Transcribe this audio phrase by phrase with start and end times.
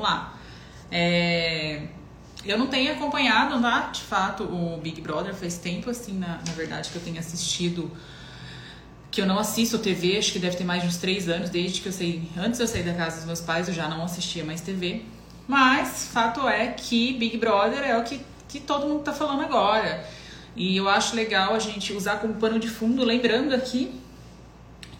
[0.00, 0.34] vamos lá.
[0.90, 1.82] É,
[2.44, 3.90] eu não tenho acompanhado, tá?
[3.92, 7.90] De fato, o Big Brother faz tempo, assim, na, na verdade, que eu tenho assistido.
[9.10, 11.80] Que eu não assisto TV, acho que deve ter mais de uns três anos, desde
[11.80, 12.28] que eu saí.
[12.36, 15.02] Antes eu sair da casa dos meus pais, eu já não assistia mais TV.
[15.46, 20.06] Mas, fato é que Big Brother é o que, que todo mundo tá falando agora.
[20.54, 24.00] E eu acho legal a gente usar como pano de fundo, lembrando aqui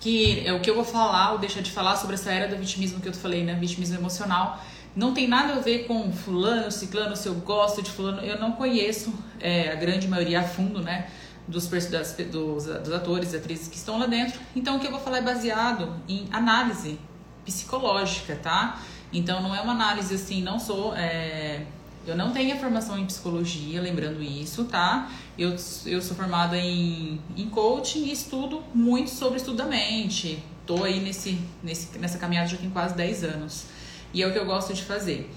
[0.01, 2.57] que é o que eu vou falar ou deixar de falar sobre essa era do
[2.57, 3.55] vitimismo que eu falei, né?
[3.55, 4.59] Vitimismo emocional.
[4.95, 8.21] Não tem nada a ver com fulano, ciclano, se eu gosto de fulano.
[8.23, 11.09] Eu não conheço é, a grande maioria a fundo, né?
[11.47, 14.41] Dos, das, dos, dos atores e atrizes que estão lá dentro.
[14.55, 16.99] Então, o que eu vou falar é baseado em análise
[17.45, 18.81] psicológica, tá?
[19.13, 20.95] Então, não é uma análise assim, não sou.
[20.97, 21.65] É,
[22.07, 25.11] eu não tenho formação em psicologia, lembrando isso, tá?
[25.39, 25.51] Eu,
[25.87, 30.43] eu sou formada em, em coaching e estudo muito sobre estudo da mente.
[30.67, 33.65] Tô aí nesse, nesse, nessa caminhada já tem quase 10 anos.
[34.13, 35.31] E é o que eu gosto de fazer.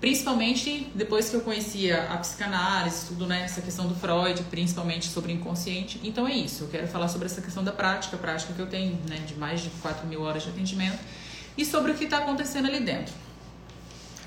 [0.00, 5.32] Principalmente depois que eu conhecia a psicanálise, tudo né, essa questão do Freud, principalmente sobre
[5.32, 6.00] o inconsciente.
[6.04, 8.98] Então é isso, eu quero falar sobre essa questão da prática, prática que eu tenho,
[9.08, 10.98] né, de mais de 4 mil horas de atendimento,
[11.56, 13.14] e sobre o que está acontecendo ali dentro.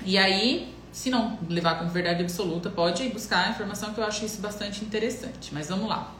[0.04, 4.24] E aí, se não levar como verdade absoluta, pode buscar a informação que eu acho
[4.24, 5.52] isso bastante interessante.
[5.52, 6.14] Mas vamos lá.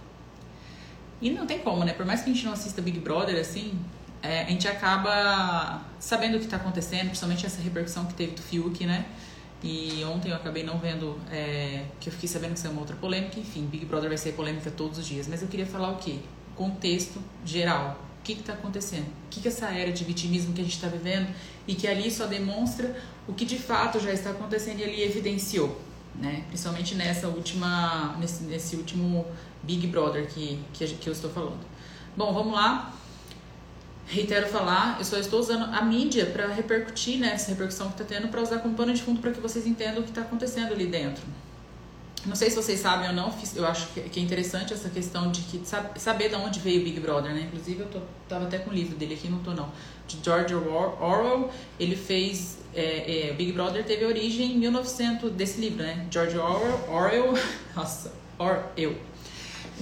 [1.21, 1.93] E não tem como, né?
[1.93, 3.79] Por mais que a gente não assista Big Brother, assim,
[4.23, 8.43] é, a gente acaba sabendo o que está acontecendo, principalmente essa repercussão que teve do
[8.43, 9.07] Fiuk, né?
[9.63, 12.97] E ontem eu acabei não vendo, é, que eu fiquei sabendo que saiu uma outra
[12.97, 13.41] polêmica.
[13.41, 15.27] Enfim, Big Brother vai ser polêmica todos os dias.
[15.27, 16.19] Mas eu queria falar o quê?
[16.55, 17.99] Contexto geral.
[18.21, 19.07] O que está acontecendo?
[19.07, 21.29] O que, que essa era de vitimismo que a gente está vivendo
[21.67, 25.81] e que ali só demonstra o que de fato já está acontecendo e ali evidenciou,
[26.15, 26.45] né?
[26.49, 29.27] Principalmente nessa última, nesse, nesse último
[29.63, 31.61] Big Brother que, que, que eu estou falando.
[32.17, 32.93] Bom, vamos lá.
[34.09, 38.05] Reitero falar, eu só estou usando a mídia para repercutir né, essa repercussão que está
[38.05, 40.73] tendo, para usar como pano de fundo para que vocês entendam o que está acontecendo
[40.73, 41.23] ali dentro.
[42.25, 45.43] Não sei se vocês sabem ou não, eu acho que é interessante essa questão de
[45.43, 45.63] que
[45.97, 47.43] saber de onde veio o Big Brother, né?
[47.43, 49.71] Inclusive eu tô, tava até com o livro dele aqui, não tô não.
[50.07, 55.83] De George Orwell, ele fez é, é, Big Brother teve origem em 1900 desse livro,
[55.83, 56.07] né?
[56.11, 57.35] George Orwell, Orwell,
[57.77, 58.97] nossa, Orwell.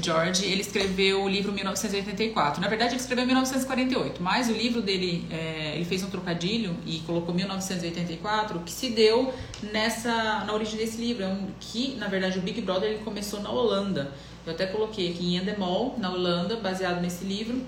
[0.00, 2.60] George, ele escreveu o livro 1984.
[2.60, 6.76] Na verdade, ele escreveu em 1948, mas o livro dele, é, ele fez um trocadilho
[6.84, 9.32] e colocou 1984, que se deu
[9.72, 13.40] nessa na origem desse livro, é um, que na verdade o Big Brother ele começou
[13.40, 14.12] na Holanda.
[14.46, 17.62] Eu até coloquei aqui em Endemol, na Holanda, baseado nesse livro.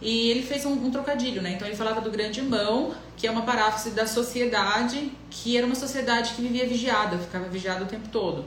[0.00, 1.52] E ele fez um, um, trocadilho, né?
[1.52, 5.74] Então ele falava do grande irmão, que é uma paráfrase da sociedade, que era uma
[5.74, 8.44] sociedade que vivia vigiada, ficava vigiada o tempo todo.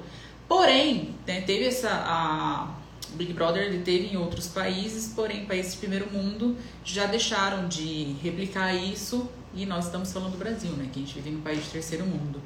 [0.48, 1.90] Porém, né, teve essa.
[1.90, 2.79] A,
[3.14, 7.68] o Big Brother ele teve em outros países, porém, países de primeiro mundo já deixaram
[7.68, 10.90] de replicar isso e nós estamos falando do Brasil, né?
[10.92, 12.42] Que a gente vive um país de terceiro mundo.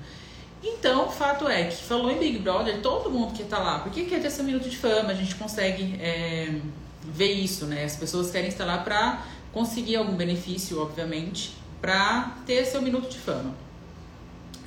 [0.64, 4.06] Então, o fato é que falou em Big Brother, todo mundo que tá lá, porque
[4.06, 6.62] quer ter esse minuto de fama, a gente consegue é,
[7.04, 7.84] ver isso, né?
[7.84, 13.18] As pessoas querem estar lá para conseguir algum benefício, obviamente, para ter seu minuto de
[13.18, 13.54] fama.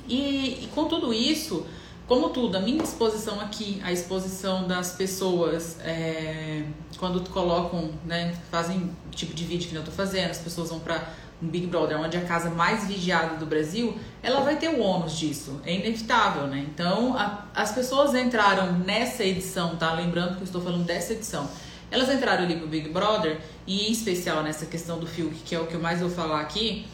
[0.07, 1.65] E, e, com tudo isso,
[2.07, 6.63] como tudo, a minha exposição aqui, a exposição das pessoas, é,
[6.97, 10.79] quando colocam, né, fazem o tipo de vídeo que eu tô fazendo, as pessoas vão
[10.79, 11.09] para
[11.41, 14.79] um Big Brother, onde é a casa mais vigiada do Brasil, ela vai ter o
[14.79, 16.65] ônus disso, é inevitável, né?
[16.73, 19.93] Então, a, as pessoas entraram nessa edição, tá?
[19.93, 21.47] Lembrando que eu estou falando dessa edição
[21.89, 25.59] elas entraram ali pro Big Brother, e em especial nessa questão do Fiuk, que é
[25.59, 26.85] o que eu mais vou falar aqui,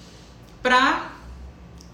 [0.62, 1.12] pra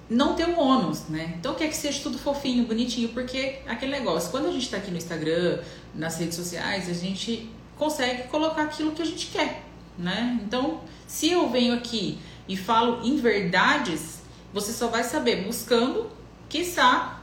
[0.10, 1.36] não ter um ônus, né?
[1.38, 4.90] Então quer que seja tudo fofinho, bonitinho, porque aquele negócio, quando a gente tá aqui
[4.90, 5.60] no Instagram,
[5.94, 9.64] nas redes sociais, a gente consegue colocar aquilo que a gente quer,
[9.98, 10.40] né?
[10.44, 14.22] Então, se eu venho aqui e falo em verdades,
[14.52, 16.10] você só vai saber buscando,
[16.50, 17.19] quiçá,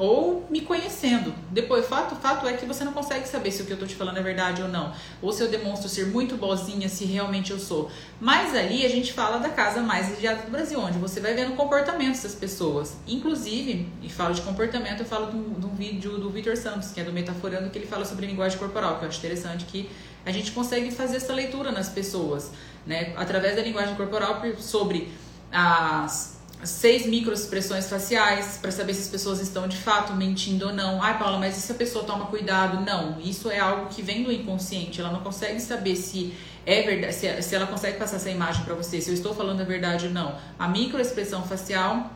[0.00, 1.34] ou me conhecendo.
[1.50, 3.94] Depois, fato, fato é que você não consegue saber se o que eu tô te
[3.94, 4.94] falando é verdade ou não.
[5.20, 7.90] Ou se eu demonstro ser muito boazinha, se realmente eu sou.
[8.18, 11.54] Mas ali a gente fala da casa mais vigiada do Brasil, onde você vai vendo
[11.54, 12.96] comportamentos das pessoas.
[13.06, 17.00] Inclusive, e falo de comportamento, eu falo de um, de vídeo do Victor Santos, que
[17.00, 19.90] é do Metaforando, que ele fala sobre linguagem corporal, que eu acho interessante que
[20.24, 22.52] a gente consegue fazer essa leitura nas pessoas,
[22.86, 23.12] né?
[23.18, 25.12] Através da linguagem corporal sobre
[25.52, 31.02] as seis microexpressões faciais para saber se as pessoas estão de fato mentindo ou não.
[31.02, 32.84] Ai, Paula, mas e se a pessoa toma cuidado?
[32.84, 35.00] Não, isso é algo que vem do inconsciente.
[35.00, 36.34] Ela não consegue saber se
[36.66, 39.60] é verdade, se, se ela consegue passar essa imagem para você, se eu estou falando
[39.60, 40.36] a verdade ou não.
[40.58, 42.10] A microexpressão facial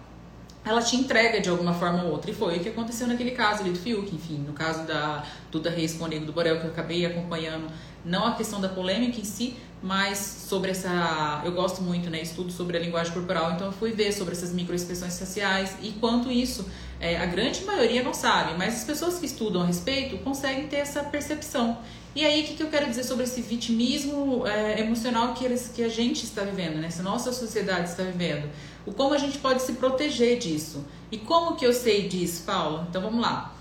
[0.65, 2.31] ela te entrega de alguma forma ou outra.
[2.31, 5.69] E foi o que aconteceu naquele caso ali do Fiuk, enfim, no caso da Duda
[5.69, 7.67] Reis com o Nego do Borel, que eu acabei acompanhando,
[8.05, 11.43] não a questão da polêmica em si, mais sobre essa.
[11.45, 12.23] Eu gosto muito, né?
[12.23, 16.31] Estudo sobre a linguagem corporal, então eu fui ver sobre essas microexpressões faciais e quanto
[16.31, 16.67] isso
[16.99, 20.77] é, a grande maioria não sabe, mas as pessoas que estudam a respeito conseguem ter
[20.77, 21.77] essa percepção.
[22.17, 25.71] E aí, o que, que eu quero dizer sobre esse vitimismo é, emocional que, eles,
[25.75, 26.87] que a gente está vivendo, né?
[26.87, 28.49] Essa nossa sociedade está vivendo?
[28.87, 30.83] O como a gente pode se proteger disso?
[31.13, 32.87] E como que eu sei disso, Paula?
[32.89, 33.53] Então vamos lá.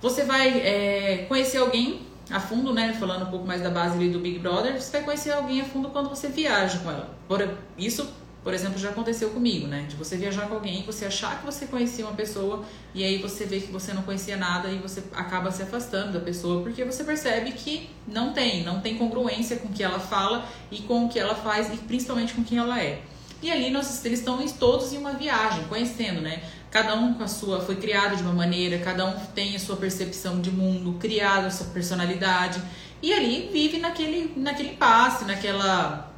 [0.00, 2.92] Você vai é, conhecer alguém a fundo, né?
[2.94, 5.64] Falando um pouco mais da base ali do Big Brother, você vai conhecer alguém a
[5.64, 7.10] fundo quando você viaja com ela.
[7.28, 8.08] Por, isso
[8.44, 9.86] por exemplo, já aconteceu comigo, né?
[9.88, 12.62] De você viajar com alguém, você achar que você conhecia uma pessoa
[12.94, 16.20] e aí você vê que você não conhecia nada e você acaba se afastando da
[16.20, 20.46] pessoa porque você percebe que não tem, não tem congruência com o que ela fala
[20.70, 23.00] e com o que ela faz e principalmente com quem ela é.
[23.40, 26.42] E ali nós, eles estão todos em uma viagem, conhecendo, né?
[26.74, 29.76] Cada um com a sua, foi criado de uma maneira, cada um tem a sua
[29.76, 32.60] percepção de mundo, criado a sua personalidade
[33.00, 36.12] e ali vive naquele, naquele passe, naquela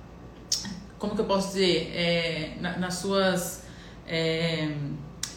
[0.98, 3.64] como que eu posso dizer, é, na, nas suas.
[4.08, 4.74] É,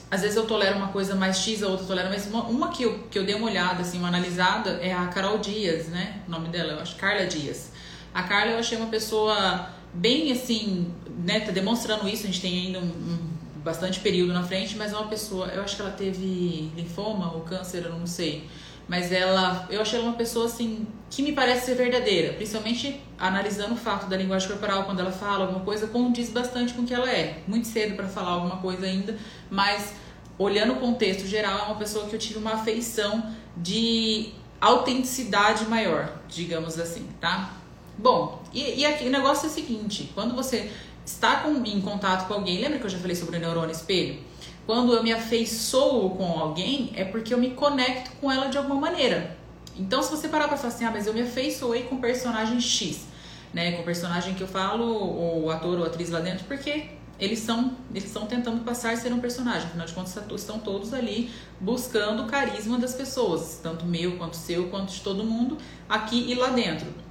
[0.09, 2.83] às vezes eu tolero uma coisa mais X, a outra tolera, mas uma, uma, que,
[2.83, 6.21] eu, que eu dei uma olhada, assim, uma analisada, é a Carol Dias, né?
[6.29, 7.73] O nome dela, eu acho, Carla Dias.
[8.13, 10.93] A Carla eu achei uma pessoa bem assim,
[11.25, 11.41] né?
[11.41, 14.97] Tá demonstrando isso, a gente tem ainda um, um bastante período na frente, mas é
[14.97, 18.47] uma pessoa, eu acho que ela teve linfoma ou câncer, eu não sei
[18.89, 23.75] mas ela, eu achei ela uma pessoa assim que me parece ser verdadeira, principalmente analisando
[23.75, 26.93] o fato da linguagem corporal quando ela fala alguma coisa condiz bastante com o que
[26.93, 27.43] ela é.
[27.47, 29.15] Muito cedo para falar alguma coisa ainda,
[29.47, 29.93] mas
[30.39, 36.11] olhando o contexto geral é uma pessoa que eu tive uma afeição de autenticidade maior,
[36.27, 37.53] digamos assim, tá?
[37.95, 40.71] Bom, e, e aqui o negócio é o seguinte: quando você
[41.09, 44.19] está com, em contato com alguém, lembra que eu já falei sobre o neurônio espelho?
[44.65, 48.79] Quando eu me afeiçoo com alguém, é porque eu me conecto com ela de alguma
[48.79, 49.35] maneira.
[49.75, 52.61] Então, se você parar pra falar assim, ah, mas eu me afeiçoei com o personagem
[52.61, 53.07] X,
[53.51, 53.71] né?
[53.71, 57.75] Com o personagem que eu falo, o ator ou atriz lá dentro, porque eles são
[57.89, 59.67] eles estão tentando passar a ser um personagem.
[59.67, 64.69] Afinal de contas, estão todos ali buscando o carisma das pessoas, tanto meu quanto seu,
[64.69, 65.57] quanto de todo mundo,
[65.89, 67.08] aqui e lá dentro.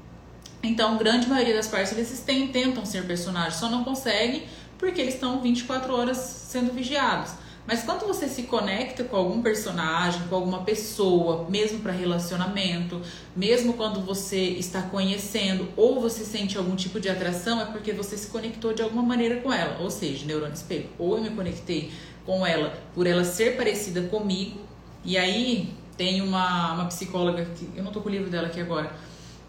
[0.63, 4.45] Então, grande maioria das partes eles tentam ser personagens, só não conseguem
[4.77, 7.33] porque eles estão 24 horas sendo vigiados.
[7.69, 12.99] Mas quando você se conecta com algum personagem, com alguma pessoa, mesmo para relacionamento,
[13.37, 18.17] mesmo quando você está conhecendo ou você sente algum tipo de atração, é porque você
[18.17, 19.83] se conectou de alguma maneira com ela.
[19.83, 20.87] Ou seja, neurônio espelho.
[20.99, 21.93] Ou eu me conectei
[22.25, 24.61] com ela por ela ser parecida comigo.
[25.05, 28.63] E aí tem uma, uma psicóloga, que eu não tô com o livro dela aqui
[28.63, 28.91] agora,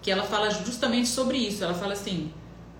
[0.01, 1.63] que ela fala justamente sobre isso.
[1.63, 2.31] Ela fala assim,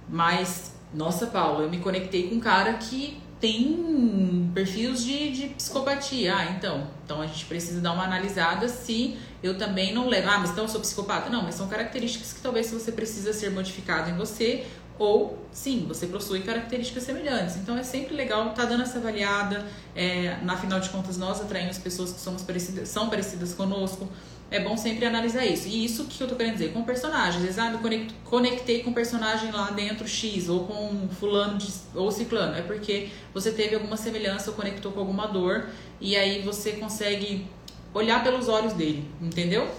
[0.08, 6.36] mas, nossa, Paula, eu me conectei com um cara que tem perfis de, de psicopatia.
[6.36, 10.30] Ah, então, então a gente precisa dar uma analisada se eu também não levo.
[10.30, 11.30] Ah, mas então eu sou psicopata?
[11.30, 14.66] Não, mas são características que talvez você precisa ser modificado em você
[14.98, 17.56] ou sim, você possui características semelhantes.
[17.56, 19.66] Então é sempre legal estar tá dando essa avaliada.
[19.96, 24.10] É, na final de contas, nós atraímos pessoas que somos parecidas, são parecidas conosco
[24.52, 25.68] é bom sempre analisar isso.
[25.68, 27.36] E isso que eu tô querendo dizer, com personagens.
[27.36, 27.80] Às vezes, ah, eu
[28.26, 32.56] conectei com personagem lá dentro X, ou com fulano de, ou ciclano.
[32.56, 35.68] É porque você teve alguma semelhança ou conectou com alguma dor,
[36.02, 37.48] e aí você consegue
[37.94, 39.70] olhar pelos olhos dele, entendeu?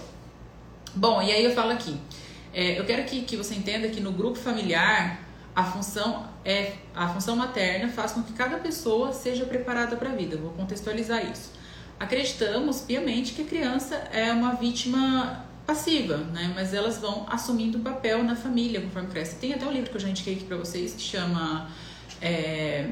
[0.95, 1.97] Bom, e aí eu falo aqui.
[2.53, 5.21] É, eu quero que, que você entenda que no grupo familiar,
[5.53, 10.15] a função é a função materna faz com que cada pessoa seja preparada para a
[10.15, 10.37] vida.
[10.37, 11.60] vou contextualizar isso
[12.01, 16.51] acreditamos piamente que a criança é uma vítima passiva, né?
[16.55, 19.35] Mas elas vão assumindo um papel na família conforme cresce.
[19.35, 21.69] Tem até um livro que eu já indiquei aqui para vocês que chama
[22.19, 22.89] é,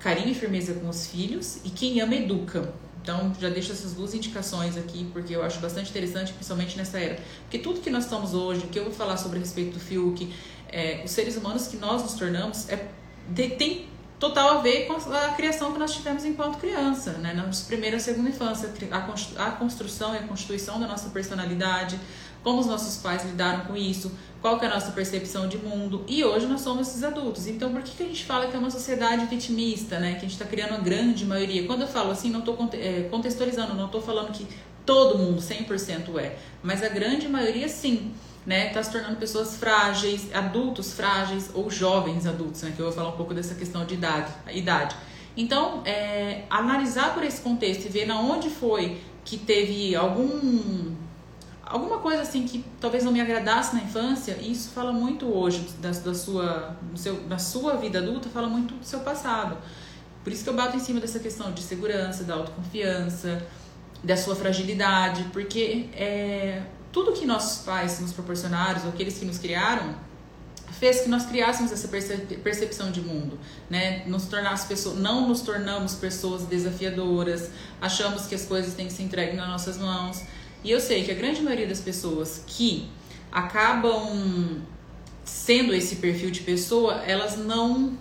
[0.00, 2.74] Carinho e Firmeza com os Filhos e Quem Ama Educa.
[3.00, 7.18] Então, já deixo essas duas indicações aqui, porque eu acho bastante interessante, principalmente nessa era.
[7.42, 10.28] Porque tudo que nós estamos hoje, que eu vou falar sobre a respeito do Fiuk,
[10.68, 12.88] é, os seres humanos que nós nos tornamos, é,
[13.28, 13.86] de, tem
[14.20, 17.32] total a ver com a criação que nós tivemos enquanto criança, né?
[17.32, 18.70] Na primeira e segunda infância,
[19.36, 21.98] a construção e a constituição da nossa personalidade,
[22.44, 24.12] como os nossos pais lidaram com isso,
[24.42, 26.04] qual que é a nossa percepção de mundo.
[26.06, 27.46] E hoje nós somos esses adultos.
[27.46, 30.12] Então, por que, que a gente fala que é uma sociedade vitimista, né?
[30.12, 31.66] Que a gente está criando uma grande maioria.
[31.66, 34.46] Quando eu falo assim, não estou é, contextualizando, não estou falando que
[34.84, 38.12] todo mundo 100% é, mas a grande maioria sim
[38.46, 42.94] né, tá se tornando pessoas frágeis, adultos frágeis ou jovens adultos, né, que eu vou
[42.94, 44.32] falar um pouco dessa questão de idade.
[44.52, 44.96] idade.
[45.36, 50.94] Então, é, analisar por esse contexto e ver na onde foi que teve algum
[51.70, 55.90] alguma coisa assim que talvez não me agradasse na infância, isso fala muito hoje da,
[55.90, 59.56] da sua, seu, na sua vida adulta, fala muito do seu passado.
[60.24, 63.46] Por isso que eu bato em cima dessa questão de segurança, da autoconfiança,
[64.02, 69.38] da sua fragilidade, porque é, tudo que nossos pais nos proporcionaram, ou aqueles que nos
[69.38, 69.94] criaram,
[70.78, 74.04] fez que nós criássemos essa percepção de mundo, né?
[74.06, 79.02] Nos tornasse pessoas, não nos tornamos pessoas desafiadoras, achamos que as coisas têm que ser
[79.02, 80.22] entregues nas nossas mãos.
[80.64, 82.88] E eu sei que a grande maioria das pessoas que
[83.30, 84.62] acabam
[85.24, 87.96] sendo esse perfil de pessoa, elas não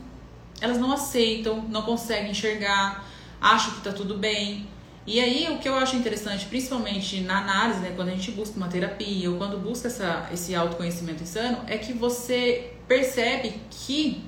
[0.62, 3.06] elas não aceitam, não conseguem enxergar,
[3.40, 4.68] acham que tá tudo bem.
[5.10, 8.56] E aí o que eu acho interessante, principalmente na análise, né, quando a gente busca
[8.58, 14.24] uma terapia ou quando busca essa, esse autoconhecimento insano, é que você percebe que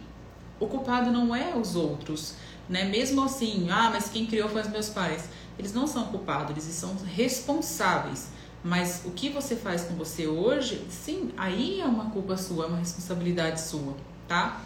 [0.60, 2.34] o culpado não é os outros,
[2.68, 2.86] né?
[2.86, 5.30] Mesmo assim, ah, mas quem criou foi os meus pais.
[5.60, 8.30] Eles não são culpados, eles são responsáveis.
[8.64, 12.68] Mas o que você faz com você hoje, sim, aí é uma culpa sua, é
[12.68, 13.96] uma responsabilidade sua,
[14.28, 14.60] tá?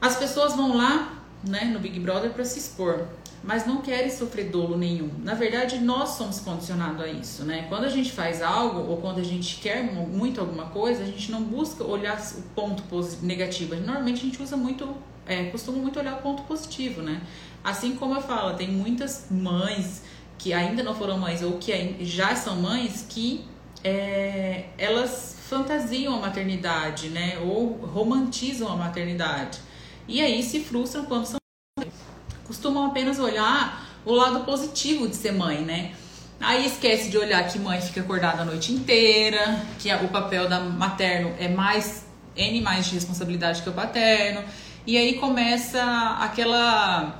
[0.00, 3.06] As pessoas vão lá, né, no Big Brother para se expor,
[3.42, 5.10] mas não querem sofrer dolo nenhum.
[5.22, 7.66] Na verdade, nós somos condicionados a isso, né?
[7.68, 11.30] Quando a gente faz algo ou quando a gente quer muito alguma coisa, a gente
[11.30, 12.82] não busca olhar o ponto
[13.22, 13.74] negativo.
[13.76, 14.94] Normalmente a gente usa muito,
[15.26, 17.22] é, costuma muito olhar o ponto positivo, né?
[17.64, 20.02] Assim como eu falo, tem muitas mães
[20.36, 23.44] que ainda não foram mães ou que já são mães que
[23.82, 27.38] é, elas fantasiam a maternidade, né?
[27.38, 29.58] Ou romantizam a maternidade.
[30.06, 31.39] E aí se frustram quando são
[32.60, 35.92] costumam apenas olhar o lado positivo de ser mãe, né?
[36.38, 40.60] Aí esquece de olhar que mãe fica acordada a noite inteira, que o papel da
[40.60, 42.04] materno é mais
[42.36, 44.42] N mais de responsabilidade que o paterno.
[44.86, 45.82] E aí começa
[46.20, 47.18] aquela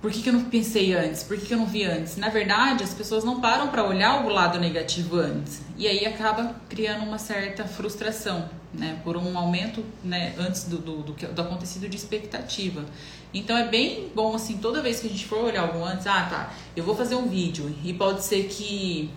[0.00, 1.24] por que, que eu não pensei antes?
[1.24, 2.16] Por que, que eu não vi antes?
[2.16, 5.62] Na verdade, as pessoas não param para olhar o lado negativo antes.
[5.76, 9.00] E aí acaba criando uma certa frustração, né?
[9.02, 12.84] Por um aumento né, antes do, do, do, do acontecido de expectativa.
[13.32, 16.26] Então é bem bom, assim, toda vez que a gente for olhar algo antes, ah,
[16.28, 19.10] tá, eu vou fazer um vídeo e pode ser que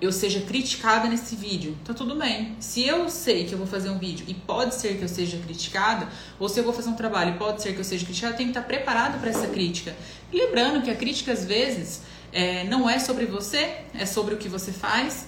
[0.00, 2.54] eu seja criticada nesse vídeo, tá tudo bem.
[2.60, 5.36] Se eu sei que eu vou fazer um vídeo e pode ser que eu seja
[5.38, 8.34] criticada, ou se eu vou fazer um trabalho e pode ser que eu seja criticada,
[8.34, 9.96] eu tenho que estar preparado para essa crítica.
[10.32, 12.02] E lembrando que a crítica às vezes
[12.32, 15.26] é, não é sobre você, é sobre o que você faz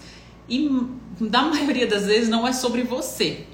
[0.48, 0.68] e
[1.20, 3.46] da maioria das vezes não é sobre você,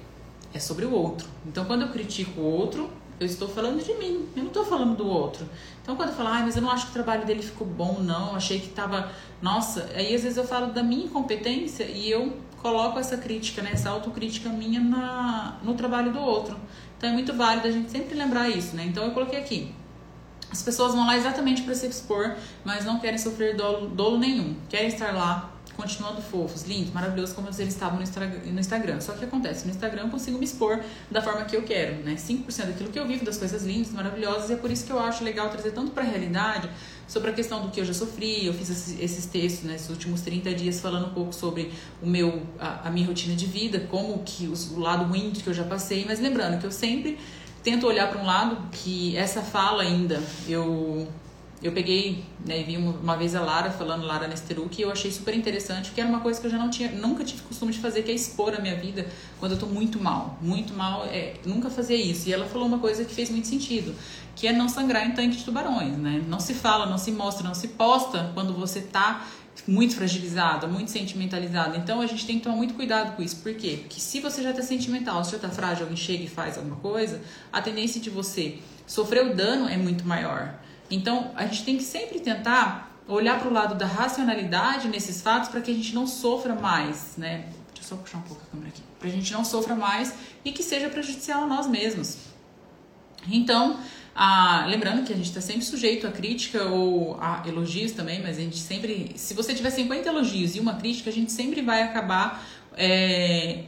[0.57, 1.29] é sobre o outro.
[1.47, 4.95] Então quando eu critico o outro, eu estou falando de mim, eu não estou falando
[4.95, 5.49] do outro.
[5.83, 8.01] Então, quando eu falo, ah, mas eu não acho que o trabalho dele ficou bom,
[8.01, 9.11] não, achei que estava.
[9.41, 13.71] Nossa, aí às vezes eu falo da minha incompetência e eu coloco essa crítica, né,
[13.73, 16.57] essa autocrítica minha na, no trabalho do outro.
[16.99, 18.85] Então, é muito válido a gente sempre lembrar isso, né?
[18.85, 19.75] Então, eu coloquei aqui.
[20.51, 24.57] As pessoas vão lá exatamente para se expor, mas não querem sofrer dolo, dolo nenhum.
[24.69, 29.01] Querem estar lá continuando fofos, lindos, maravilhosos, como eles estavam no Instagram.
[29.01, 30.81] Só que acontece, no Instagram eu consigo me expor
[31.11, 32.15] da forma que eu quero, né?
[32.15, 34.99] 5% daquilo que eu vivo, das coisas lindas, maravilhosas, e é por isso que eu
[34.99, 36.69] acho legal trazer tanto para a realidade
[37.07, 38.47] sobre a questão do que eu já sofri.
[38.47, 42.43] Eu fiz esses textos nesses né, últimos 30 dias falando um pouco sobre o meu,
[42.59, 45.65] a, a minha rotina de vida, como que os, o lado ruim que eu já
[45.65, 47.19] passei, mas lembrando que eu sempre
[47.63, 51.09] tento olhar para um lado que essa fala ainda eu
[51.63, 55.11] eu peguei né, e vi uma, vez a Lara falando, Lara Nesteruk, e eu achei
[55.11, 57.79] super interessante, que era uma coisa que eu já não tinha, nunca tive costume de
[57.79, 59.07] fazer, que é expor a minha vida
[59.41, 60.39] quando eu tô muito mal.
[60.43, 62.29] Muito mal, é, nunca fazia isso.
[62.29, 63.95] E ela falou uma coisa que fez muito sentido,
[64.35, 66.23] que é não sangrar em tanque de tubarões, né?
[66.29, 69.27] Não se fala, não se mostra, não se posta quando você tá
[69.67, 71.77] muito fragilizado, muito sentimentalizado.
[71.79, 73.37] Então a gente tem que tomar muito cuidado com isso.
[73.37, 73.79] Por quê?
[73.81, 76.77] Porque se você já tá sentimental, se já tá frágil, alguém chega e faz alguma
[76.77, 80.55] coisa, a tendência de você sofrer o dano é muito maior.
[80.91, 85.49] Então, a gente tem que sempre tentar olhar para o lado da racionalidade nesses fatos
[85.49, 87.47] para que a gente não sofra mais, né?
[87.75, 88.83] Deixa eu só puxar um pouco a câmera aqui.
[88.99, 90.15] Para a gente não sofra mais
[90.45, 92.19] e que seja prejudicial a nós mesmos.
[93.29, 93.79] Então,
[94.15, 98.39] ah, lembrando que a gente está sempre sujeito a crítica ou a elogios também, mas
[98.39, 101.83] a gente sempre, se você tiver 50 elogios e uma crítica, a gente sempre vai
[101.83, 102.45] acabar
[102.77, 103.65] é,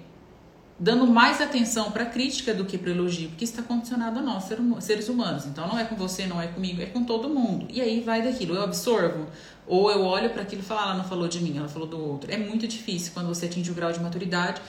[0.79, 4.45] dando mais atenção para a crítica do que para elogio, porque está condicionado a nós,
[4.81, 5.45] seres humanos.
[5.47, 7.67] Então não é com você, não é comigo, é com todo mundo.
[7.69, 9.27] E aí vai daquilo, eu absorvo
[9.67, 11.89] ou eu olho para aquilo e falo, ah, ela não falou de mim, ela falou
[11.89, 12.31] do outro.
[12.33, 14.63] É muito difícil quando você atinge o grau de maturidade,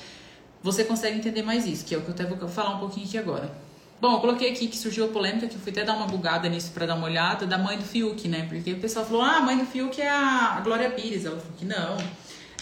[0.62, 3.06] você consegue entender mais isso, que é o que eu até vou falar um pouquinho
[3.06, 3.50] aqui agora.
[4.02, 6.48] Bom, eu coloquei aqui que surgiu a polêmica, que eu fui até dar uma bugada
[6.48, 8.46] nisso para dar uma olhada, da mãe do Fiuk, né?
[8.48, 11.26] Porque o pessoal falou, ah, a mãe do Fiuk é a Glória Pires.
[11.26, 11.98] Ela falou que não.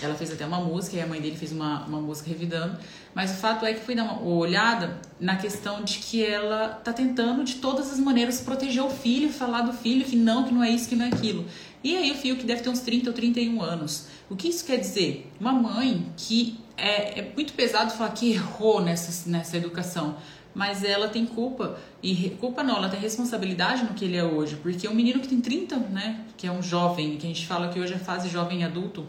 [0.02, 2.78] Ela fez até uma música e a mãe dele fez uma, uma música revidando.
[3.16, 6.94] Mas o fato é que fui dar uma olhada na questão de que ela tá
[6.94, 10.64] tentando de todas as maneiras proteger o filho, falar do filho que não, que não
[10.64, 11.46] é isso, que não é aquilo.
[11.84, 14.08] E aí o filho que deve ter uns 30 ou 31 anos.
[14.30, 15.32] O que isso quer dizer?
[15.40, 20.16] Uma mãe que é, é muito pesado falar que errou nessa, nessa educação
[20.58, 24.56] mas ela tem culpa e culpa não, ela tem responsabilidade no que ele é hoje,
[24.56, 27.70] porque um menino que tem 30, né, que é um jovem, que a gente fala
[27.70, 29.06] que hoje é fase jovem adulto,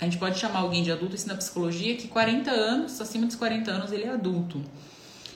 [0.00, 3.36] a gente pode chamar alguém de adulto, isso na psicologia, que 40 anos, acima dos
[3.36, 4.62] 40 anos, ele é adulto.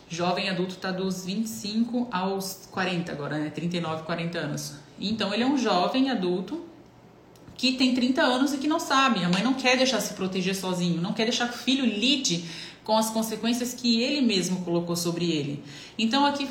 [0.09, 3.51] Jovem adulto está dos 25 aos 40 agora, né?
[3.51, 4.75] 39, 40 anos.
[4.99, 6.65] Então ele é um jovem adulto
[7.57, 9.23] que tem 30 anos e que não sabe.
[9.25, 12.45] A mãe não quer deixar se proteger sozinho, não quer deixar que o filho lide
[12.85, 15.65] com as consequências que ele mesmo colocou sobre ele.
[15.99, 16.49] Então aqui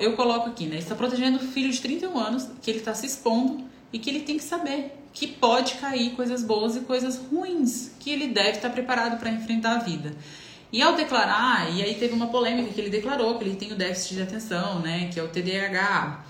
[0.00, 0.76] eu coloco aqui, né?
[0.76, 4.20] Está protegendo o filho de 31 anos, que ele está se expondo e que ele
[4.20, 8.70] tem que saber que pode cair coisas boas e coisas ruins, que ele deve estar
[8.70, 10.14] preparado para enfrentar a vida.
[10.70, 13.74] E ao declarar, e aí teve uma polêmica que ele declarou que ele tem o
[13.74, 16.24] déficit de atenção, né, que é o TDAH.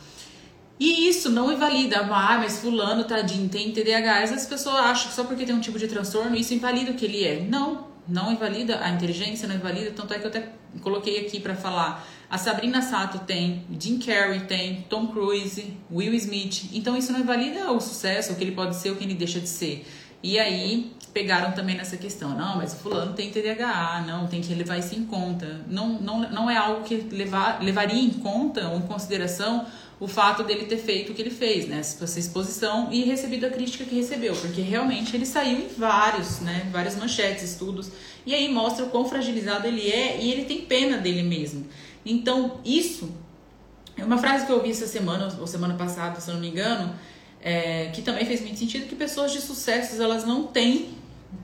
[0.79, 4.23] E isso não invalida, ah, mas fulano, tadinho, tem TDAH.
[4.23, 7.05] As pessoas acham que só porque tem um tipo de transtorno, isso invalida o que
[7.05, 7.41] ele é.
[7.41, 11.57] Não, não invalida a inteligência, não invalida, tanto é que eu até coloquei aqui para
[11.57, 12.07] falar.
[12.31, 16.69] A Sabrina Sato tem, Jim Carrey tem, Tom Cruise, Will Smith.
[16.75, 19.41] Então isso não invalida o sucesso, o que ele pode ser, o que ele deixa
[19.41, 19.87] de ser.
[20.23, 24.53] E aí pegaram também nessa questão, não, mas o fulano tem TDAH, não, tem que
[24.55, 25.65] levar isso em conta.
[25.69, 29.65] Não, não, não é algo que levar, levaria em conta ou em consideração
[30.01, 31.79] o fato dele ter feito o que ele fez, né?
[31.81, 36.69] Essa exposição e recebido a crítica que recebeu, porque realmente ele saiu em vários, né?
[36.71, 37.91] Várias manchetes, estudos,
[38.25, 41.67] e aí mostra o quão fragilizado ele é e ele tem pena dele mesmo.
[42.09, 43.11] Então, isso
[43.97, 46.49] é uma frase que eu ouvi essa semana, ou semana passada, se eu não me
[46.49, 46.95] engano,
[47.41, 50.91] é, que também fez muito sentido, que pessoas de sucesso, elas não têm,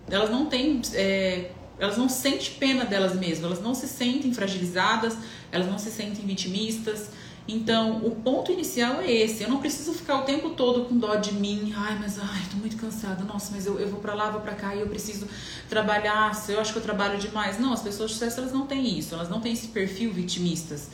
[0.09, 5.17] elas não têm, é, elas não sentem pena delas mesmas, elas não se sentem fragilizadas,
[5.53, 7.11] elas não se sentem vitimistas,
[7.47, 9.43] então, o ponto inicial é esse.
[9.43, 11.75] Eu não preciso ficar o tempo todo com dó de mim.
[11.77, 13.23] Ai, mas ai, tô muito cansada.
[13.25, 15.29] Nossa, mas eu, eu vou para lá, vou para cá e eu preciso
[15.69, 16.33] trabalhar.
[16.49, 17.59] Eu acho que eu trabalho demais.
[17.59, 19.15] Não, as pessoas de sucesso elas não têm isso.
[19.15, 20.89] Elas não têm esse perfil vitimistas.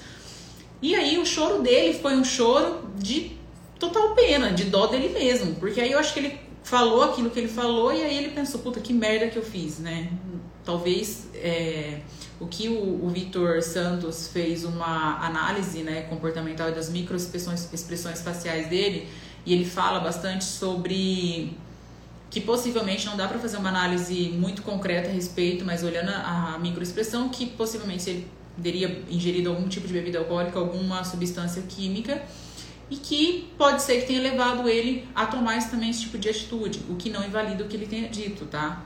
[0.82, 3.36] E aí o choro dele foi um choro de
[3.78, 5.54] total pena, de dó dele mesmo.
[5.54, 8.60] Porque aí eu acho que ele falou aquilo que ele falou e aí ele pensou,
[8.60, 10.10] puta, que merda que eu fiz, né?
[10.64, 12.00] Talvez é,
[12.40, 18.68] o que o, o Vitor Santos fez uma análise né, comportamental das microexpressões expressões faciais
[18.68, 19.08] dele,
[19.44, 21.56] e ele fala bastante sobre
[22.30, 26.58] que possivelmente não dá para fazer uma análise muito concreta a respeito, mas olhando a
[26.60, 28.26] microexpressão, que possivelmente ele
[28.62, 32.22] teria ingerido algum tipo de bebida alcoólica, alguma substância química,
[32.88, 36.28] e que pode ser que tenha levado ele a tomar esse, também esse tipo de
[36.28, 38.84] atitude, o que não invalida o que ele tenha dito, tá?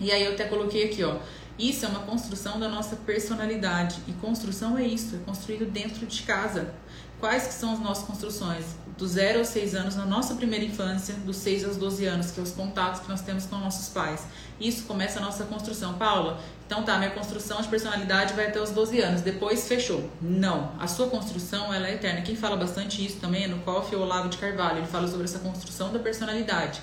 [0.00, 1.16] E aí eu até coloquei aqui, ó,
[1.58, 4.00] isso é uma construção da nossa personalidade.
[4.08, 6.74] E construção é isso, é construído dentro de casa.
[7.20, 8.64] Quais que são as nossas construções?
[8.98, 12.40] Do 0 aos 6 anos, na nossa primeira infância, dos 6 aos 12 anos, que
[12.40, 14.26] é os contatos que nós temos com nossos pais.
[14.60, 15.94] Isso começa a nossa construção.
[15.94, 20.10] Paula, então tá, minha construção de personalidade vai até os 12 anos, depois fechou.
[20.20, 22.22] Não, a sua construção ela é eterna.
[22.22, 24.78] Quem fala bastante isso também é no Coffee ou Olavo de Carvalho.
[24.78, 26.80] Ele fala sobre essa construção da personalidade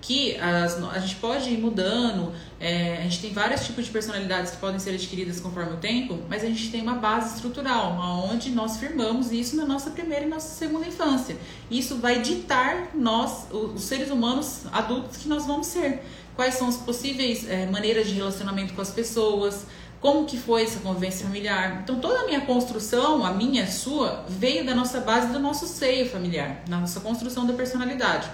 [0.00, 4.52] que as, a gente pode ir mudando, é, a gente tem vários tipos de personalidades
[4.52, 7.98] que podem ser adquiridas conforme o tempo, mas a gente tem uma base estrutural,
[8.30, 11.36] onde nós firmamos isso na nossa primeira e nossa segunda infância.
[11.70, 16.02] Isso vai ditar nós, os seres humanos adultos que nós vamos ser.
[16.36, 19.66] Quais são as possíveis é, maneiras de relacionamento com as pessoas,
[20.00, 21.80] como que foi essa convivência familiar.
[21.82, 25.66] Então toda a minha construção, a minha, a sua, veio da nossa base do nosso
[25.66, 28.30] seio familiar, na nossa construção da personalidade.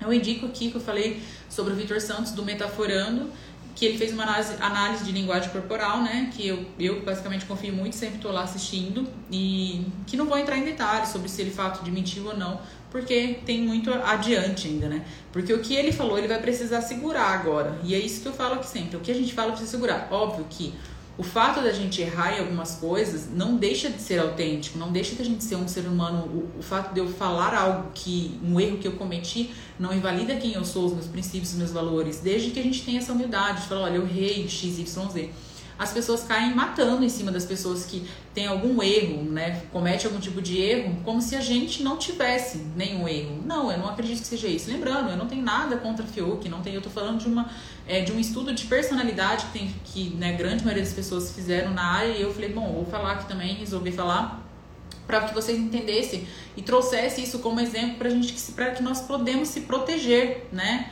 [0.00, 3.30] Eu indico aqui que eu falei sobre o Vitor Santos do Metaforando,
[3.74, 6.30] que ele fez uma análise, análise, de linguagem corporal, né?
[6.34, 10.58] Que eu, eu basicamente confio muito, sempre estou lá assistindo e que não vou entrar
[10.58, 15.04] em detalhes sobre se ele fato de ou não, porque tem muito adiante ainda, né?
[15.32, 17.78] Porque o que ele falou, ele vai precisar segurar agora.
[17.84, 18.96] E é isso que eu falo aqui sempre.
[18.96, 20.08] O que a gente fala precisa segurar.
[20.10, 20.74] Óbvio que
[21.18, 25.16] o fato da gente errar em algumas coisas não deixa de ser autêntico, não deixa
[25.16, 26.26] de a gente ser um ser humano.
[26.26, 29.50] O, o, fato de eu falar algo que, um erro que eu cometi,
[29.80, 32.84] não invalida quem eu sou, os meus princípios, os meus valores, desde que a gente
[32.84, 35.30] tenha essa humildade de falar, olha, eu errei XYZ
[35.78, 39.62] as pessoas caem matando em cima das pessoas que têm algum erro, né?
[39.72, 43.40] Comete algum tipo de erro, como se a gente não tivesse nenhum erro.
[43.46, 44.68] Não, eu não acredito que seja isso.
[44.68, 47.48] Lembrando, eu não tenho nada contra a Fiuk, não tenho, eu tô falando de uma
[47.86, 51.72] é, de um estudo de personalidade que tem que, né, grande maioria das pessoas fizeram
[51.72, 54.44] na área e eu falei, bom, vou falar aqui também, resolvi falar
[55.06, 59.48] para que vocês entendessem e trouxessem isso como exemplo para gente para que nós podemos
[59.48, 60.90] se proteger, né?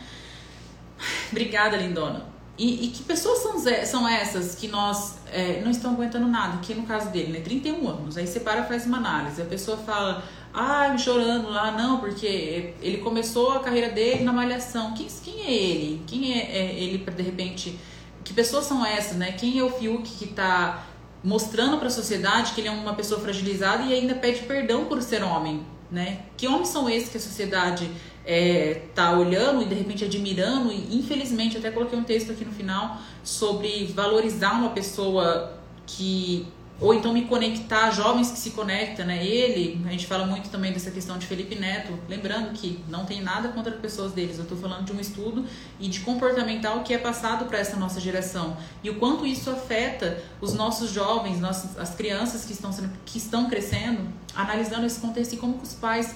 [1.31, 2.36] Obrigada, lindona.
[2.59, 6.59] E, e, que pessoas são, são essas que nós é, não estão aguentando nada?
[6.59, 7.41] Que no caso dele, né?
[7.41, 8.17] 31 anos.
[8.17, 9.43] Aí você para faz uma análise.
[9.43, 14.95] A pessoa fala, ah, chorando lá, não, porque ele começou a carreira dele na malhação.
[14.95, 16.03] Quem, quem é ele?
[16.07, 17.79] Quem é, é ele para de repente.
[18.25, 19.33] Que pessoas são essas, né?
[19.33, 20.87] Quem é o Fiuk que está
[21.23, 25.03] mostrando para a sociedade que ele é uma pessoa fragilizada e ainda pede perdão por
[25.03, 25.65] ser homem?
[25.91, 26.21] né?
[26.37, 27.91] Que homens são esses que a sociedade
[28.27, 30.73] é, tá olhando e de repente admirando?
[30.73, 36.47] E infelizmente, até coloquei um texto aqui no final sobre valorizar uma pessoa que
[36.79, 39.25] ou então me conectar, jovens que se conectam, né?
[39.25, 43.23] Ele, a gente fala muito também dessa questão de Felipe Neto, lembrando que não tem
[43.23, 45.47] nada contra as pessoas deles, eu estou falando de um estudo
[45.81, 50.23] e de comportamental que é passado para essa nossa geração e o quanto isso afeta
[50.39, 55.33] os nossos jovens, nossas, as crianças que estão, sendo, que estão crescendo, analisando esse contexto
[55.33, 56.15] e como que os pais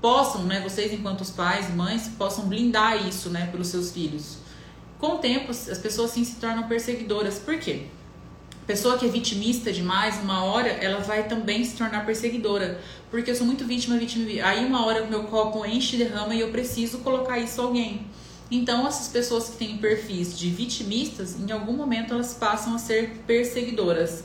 [0.00, 4.38] possam, né, vocês enquanto os pais mães, possam blindar isso, né, pelos seus filhos.
[4.98, 7.38] Com o tempo, as pessoas sim se tornam perseguidoras.
[7.38, 7.86] Por quê?
[8.70, 12.80] pessoa que é vitimista demais, uma hora ela vai também se tornar perseguidora.
[13.10, 14.26] Porque eu sou muito vítima, vítima.
[14.46, 18.06] Aí uma hora o meu copo enche derrama e eu preciso colocar isso a alguém.
[18.48, 23.22] Então, essas pessoas que têm perfis de vitimistas, em algum momento elas passam a ser
[23.26, 24.22] perseguidoras.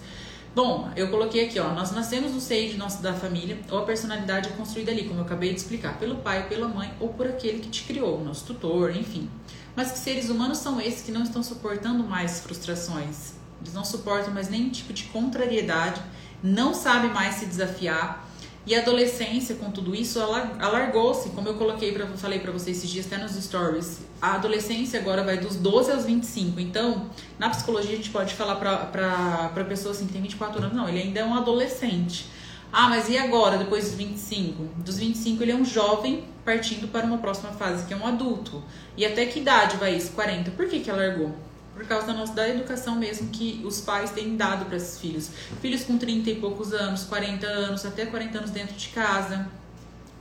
[0.56, 3.82] Bom, eu coloquei aqui, ó, nós nascemos no seio de nossa, da família, ou a
[3.82, 7.28] personalidade é construída ali, como eu acabei de explicar, pelo pai, pela mãe ou por
[7.28, 9.30] aquele que te criou, nosso tutor, enfim.
[9.76, 14.34] Mas que seres humanos são esses que não estão suportando mais frustrações, eles não suportam
[14.34, 16.02] mais nenhum tipo de contrariedade,
[16.42, 18.25] não sabem mais se desafiar.
[18.66, 22.78] E a adolescência, com tudo isso, ela alargou-se, como eu coloquei para falei para vocês
[22.78, 24.00] esses dias até nos stories.
[24.20, 26.60] A adolescência agora vai dos 12 aos 25.
[26.60, 30.76] Então, na psicologia a gente pode falar para para pessoa assim que tem 24 anos,
[30.76, 32.28] não, ele ainda é um adolescente.
[32.74, 34.64] Ah, mas e agora, depois dos 25?
[34.84, 38.64] Dos 25 ele é um jovem partindo para uma próxima fase, que é um adulto.
[38.98, 40.12] E até que idade vai isso?
[40.12, 40.52] 40.
[40.52, 41.36] Por que que alargou?
[41.76, 45.30] Por causa da nossa da educação mesmo que os pais têm dado para esses filhos.
[45.62, 49.48] Filhos com 30 e poucos anos, 40 anos, até 40 anos dentro de casa,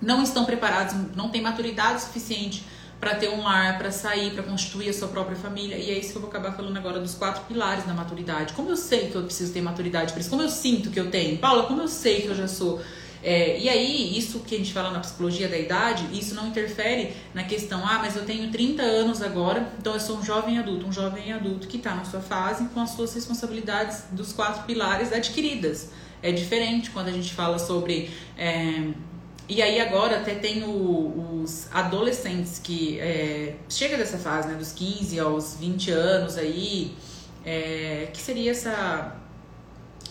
[0.03, 2.64] não estão preparados, não têm maturidade suficiente
[3.01, 5.77] para ter um lar, para sair, para constituir a sua própria família.
[5.77, 8.53] E é isso que eu vou acabar falando agora dos quatro pilares da maturidade.
[8.55, 10.31] Como eu sei que eu preciso ter maturidade para isso?
[10.31, 11.38] Como eu sinto que eu tenho?
[11.38, 12.81] Paula, como eu sei que eu já sou
[13.25, 17.17] é, e aí, isso que a gente fala na psicologia da idade, isso não interfere
[17.33, 20.87] na questão, ah, mas eu tenho 30 anos agora, então eu sou um jovem adulto,
[20.87, 25.11] um jovem adulto que está na sua fase com as suas responsabilidades dos quatro pilares
[25.11, 25.89] adquiridas.
[26.23, 28.11] É diferente quando a gente fala sobre.
[28.37, 28.91] É,
[29.49, 34.73] e aí agora até tem o, os adolescentes que é, chega dessa fase, né, dos
[34.73, 36.95] 15 aos 20 anos aí,
[37.43, 39.17] é, que seria essa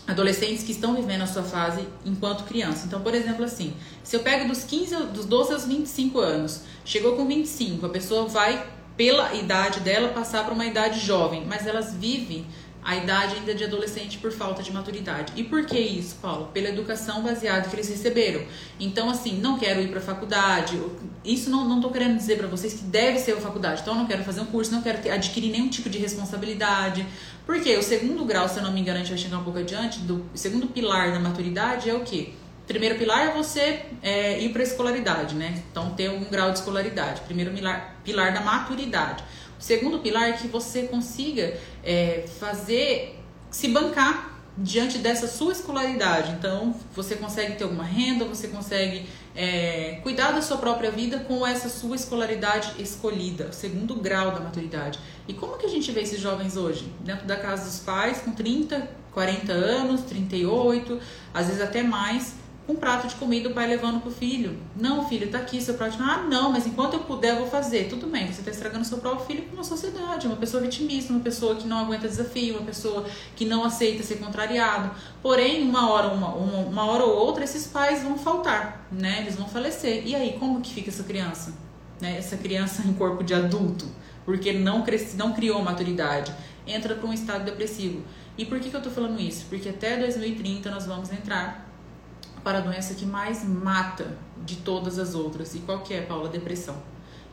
[0.07, 2.85] adolescentes que estão vivendo a sua fase enquanto criança.
[2.85, 7.15] Então, por exemplo, assim, se eu pego dos 15, dos 12 aos 25 anos, chegou
[7.15, 11.93] com 25, a pessoa vai pela idade dela passar para uma idade jovem, mas elas
[11.93, 12.45] vivem
[12.83, 15.31] a idade ainda de adolescente por falta de maturidade.
[15.35, 16.49] E por que isso, Paulo?
[16.53, 18.43] Pela educação baseada que eles receberam.
[18.79, 20.79] Então, assim, não quero ir para faculdade.
[21.23, 23.81] Isso não, não tô querendo dizer para vocês que deve ser a faculdade.
[23.81, 27.05] Então, eu não quero fazer um curso, não quero adquirir nenhum tipo de responsabilidade.
[27.45, 29.60] Porque o segundo grau, se eu não me engano, a gente vai chegar um pouco
[29.60, 32.34] adiante, do segundo pilar da maturidade é o quê?
[32.65, 35.62] Primeiro pilar é você é, ir para a escolaridade, né?
[35.69, 37.21] Então, ter um grau de escolaridade.
[37.21, 39.23] Primeiro pilar, pilar da maturidade.
[39.60, 43.19] Segundo pilar é que você consiga é, fazer,
[43.51, 46.32] se bancar diante dessa sua escolaridade.
[46.32, 51.46] Então, você consegue ter alguma renda, você consegue é, cuidar da sua própria vida com
[51.46, 55.00] essa sua escolaridade escolhida, o segundo grau da maturidade.
[55.28, 56.91] E como que a gente vê esses jovens hoje?
[57.00, 61.00] Dentro da casa dos pais, com 30, 40 anos, 38,
[61.34, 62.36] às vezes até mais,
[62.67, 64.58] um prato de comida o pai levando pro filho.
[64.76, 65.97] Não, filho, tá aqui seu prato.
[65.99, 67.89] Ah, não, mas enquanto eu puder eu vou fazer.
[67.89, 71.21] Tudo bem, você tá estragando seu próprio filho com uma sociedade, uma pessoa vitimista, uma
[71.21, 74.91] pessoa que não aguenta desafio, uma pessoa que não aceita ser contrariado.
[75.21, 79.19] Porém, uma hora, uma, uma, uma hora ou outra, esses pais vão faltar, né?
[79.21, 80.08] Eles vão falecer.
[80.08, 81.54] E aí, como que fica essa criança?
[81.99, 82.17] Né?
[82.17, 83.88] Essa criança em corpo de adulto,
[84.26, 86.34] porque não, cresce, não criou maturidade,
[86.65, 88.04] entra para um estado depressivo.
[88.38, 89.45] E por que, que eu tô falando isso?
[89.49, 91.72] Porque até 2030 nós vamos entrar
[92.43, 95.56] para a doença que mais mata de todas as outras.
[95.56, 96.29] E qual que é, Paula?
[96.29, 96.75] Depressão.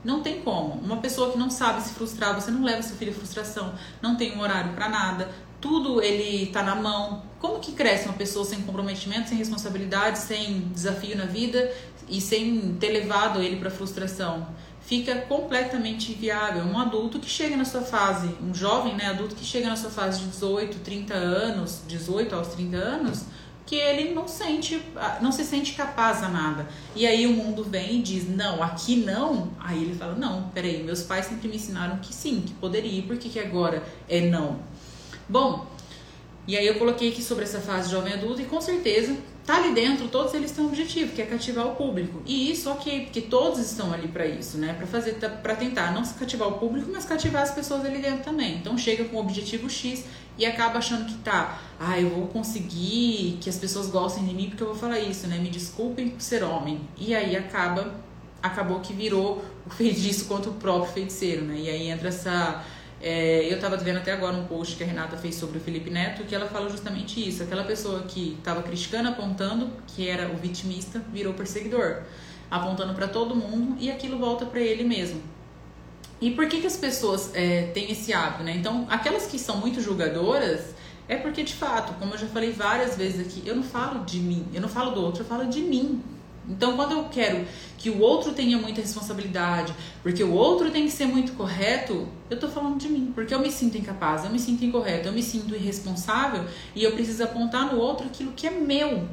[0.02, 0.74] Não tem como.
[0.74, 4.16] Uma pessoa que não sabe se frustrar, você não leva seu filho à frustração, não
[4.16, 7.22] tem um horário para nada, tudo ele tá na mão.
[7.38, 11.70] Como que cresce uma pessoa sem comprometimento, sem responsabilidade, sem desafio na vida
[12.08, 14.46] e sem ter levado ele para frustração?
[14.80, 16.64] Fica completamente inviável.
[16.64, 19.90] Um adulto que chega na sua fase, um jovem, né, adulto que chega na sua
[19.90, 23.26] fase de 18, 30 anos, 18 aos 30 anos,
[23.70, 24.82] que ele não sente,
[25.20, 26.66] não se sente capaz a nada.
[26.92, 29.52] E aí o mundo vem e diz, não, aqui não.
[29.60, 33.16] Aí ele fala, não, peraí, meus pais sempre me ensinaram que sim, que poderia, por
[33.16, 34.58] que, que agora é não?
[35.28, 35.68] Bom,
[36.48, 39.74] e aí eu coloquei aqui sobre essa fase jovem adulto e com certeza tá ali
[39.74, 42.22] dentro, todos eles têm um objetivo, que é cativar o público.
[42.26, 44.74] E isso, ok, porque todos estão ali para isso, né?
[44.74, 48.56] Para fazer, para tentar não cativar o público, mas cativar as pessoas ali dentro também.
[48.56, 50.04] Então chega com o objetivo X
[50.38, 54.48] e acaba achando que tá, ah, eu vou conseguir que as pessoas gostem de mim
[54.48, 55.38] porque eu vou falar isso, né?
[55.38, 56.80] Me desculpem por ser homem.
[56.96, 57.94] E aí acaba,
[58.42, 61.56] acabou que virou o feitiço contra o próprio feiticeiro, né?
[61.58, 62.64] E aí entra essa
[63.00, 65.88] é, eu estava vendo até agora um post que a Renata fez sobre o Felipe
[65.90, 67.42] Neto, que ela fala justamente isso.
[67.42, 72.02] Aquela pessoa que estava criticando, apontando, que era o vitimista, virou perseguidor,
[72.50, 75.22] apontando para todo mundo e aquilo volta para ele mesmo.
[76.20, 78.54] E por que, que as pessoas é, têm esse hábito, né?
[78.54, 80.74] Então, aquelas que são muito julgadoras,
[81.08, 84.18] é porque de fato, como eu já falei várias vezes aqui, eu não falo de
[84.18, 86.02] mim, eu não falo do outro, eu falo de mim.
[86.50, 87.46] Então, quando eu quero
[87.78, 92.38] que o outro tenha muita responsabilidade, porque o outro tem que ser muito correto, eu
[92.38, 95.22] tô falando de mim, porque eu me sinto incapaz, eu me sinto incorreto, eu me
[95.22, 99.08] sinto irresponsável e eu preciso apontar no outro aquilo que é meu.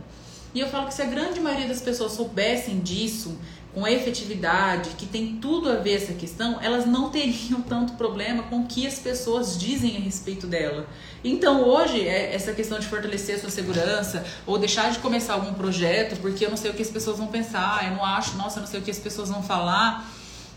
[0.54, 3.38] E eu falo que se a grande maioria das pessoas soubessem disso,
[3.78, 8.62] com efetividade, que tem tudo a ver essa questão, elas não teriam tanto problema com
[8.62, 10.88] o que as pessoas dizem a respeito dela.
[11.24, 15.54] Então hoje, é essa questão de fortalecer a sua segurança, ou deixar de começar algum
[15.54, 18.58] projeto, porque eu não sei o que as pessoas vão pensar, eu não acho, nossa,
[18.58, 20.12] eu não sei o que as pessoas vão falar,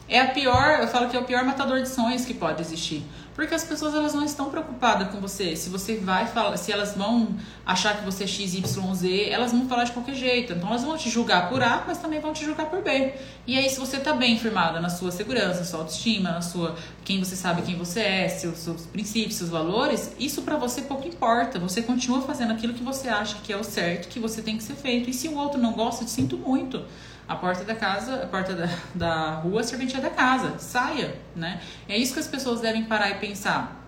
[0.09, 3.05] é a pior, eu falo que é o pior matador de sonhos que pode existir.
[3.41, 5.57] Porque as pessoas elas não estão preocupadas com você.
[5.57, 9.85] Se você vai falar, se elas vão achar que você é XYZ, elas vão falar
[9.85, 10.53] de qualquer jeito.
[10.53, 13.15] Então elas vão te julgar por A, mas também vão te julgar por B.
[13.47, 17.19] E aí, se você está bem firmada na sua segurança, sua autoestima, na sua quem
[17.19, 21.59] você sabe quem você é, seus, seus princípios, seus valores, isso para você pouco importa.
[21.61, 24.63] Você continua fazendo aquilo que você acha que é o certo, que você tem que
[24.63, 25.09] ser feito.
[25.09, 26.85] E se o outro não gosta, eu te sinto muito
[27.31, 30.59] a porta da casa, a porta da, da rua, a serventia da casa.
[30.59, 31.61] Saia, né?
[31.89, 33.87] É isso que as pessoas devem parar e pensar.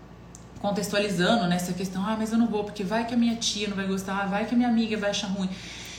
[0.61, 3.75] Contextualizando nessa questão, ah, mas eu não vou, porque vai que a minha tia não
[3.75, 5.49] vai gostar, vai que a minha amiga vai achar ruim.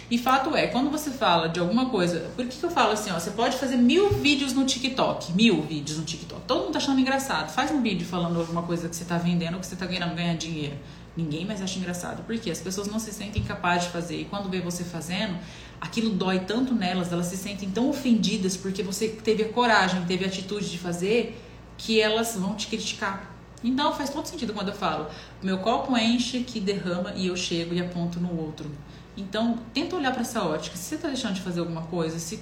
[0.09, 3.11] E fato é, quando você fala de alguma coisa, por que, que eu falo assim,
[3.11, 6.77] ó, você pode fazer mil vídeos no TikTok, mil vídeos no TikTok, todo mundo tá
[6.77, 7.51] achando engraçado.
[7.51, 10.35] Faz um vídeo falando alguma coisa que você tá vendendo que você tá ganhando ganhar
[10.35, 10.77] dinheiro.
[11.15, 12.23] Ninguém mais acha engraçado.
[12.23, 12.49] Por quê?
[12.49, 14.21] As pessoas não se sentem capazes de fazer.
[14.21, 15.37] E quando vê você fazendo,
[15.79, 20.25] aquilo dói tanto nelas, elas se sentem tão ofendidas porque você teve a coragem, teve
[20.25, 21.39] a atitude de fazer,
[21.77, 23.31] que elas vão te criticar.
[23.63, 25.07] Então faz todo sentido quando eu falo,
[25.41, 28.69] meu copo enche, que derrama e eu chego e aponto no outro.
[29.15, 30.75] Então tenta olhar para essa ótica.
[30.75, 32.41] Se você está deixando de fazer alguma coisa, se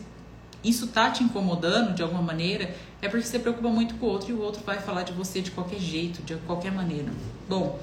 [0.64, 4.30] isso tá te incomodando de alguma maneira, é porque você preocupa muito com o outro
[4.30, 7.12] e o outro vai falar de você de qualquer jeito, de qualquer maneira.
[7.50, 7.80] Bom,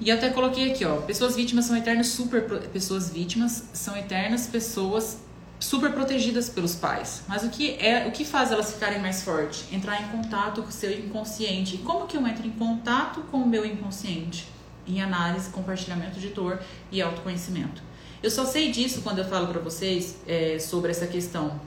[0.00, 5.18] e até coloquei aqui, ó, pessoas vítimas são eternas super pessoas vítimas são eternas pessoas
[5.58, 7.22] super protegidas pelos pais.
[7.26, 9.64] Mas o que é, o que faz elas ficarem mais fortes?
[9.72, 11.76] Entrar em contato com o seu inconsciente.
[11.76, 14.48] E como que eu entro em contato com o meu inconsciente?
[14.86, 16.60] Em análise, compartilhamento de dor
[16.92, 17.82] e autoconhecimento.
[18.22, 21.60] Eu só sei disso quando eu falo para vocês é, sobre essa questão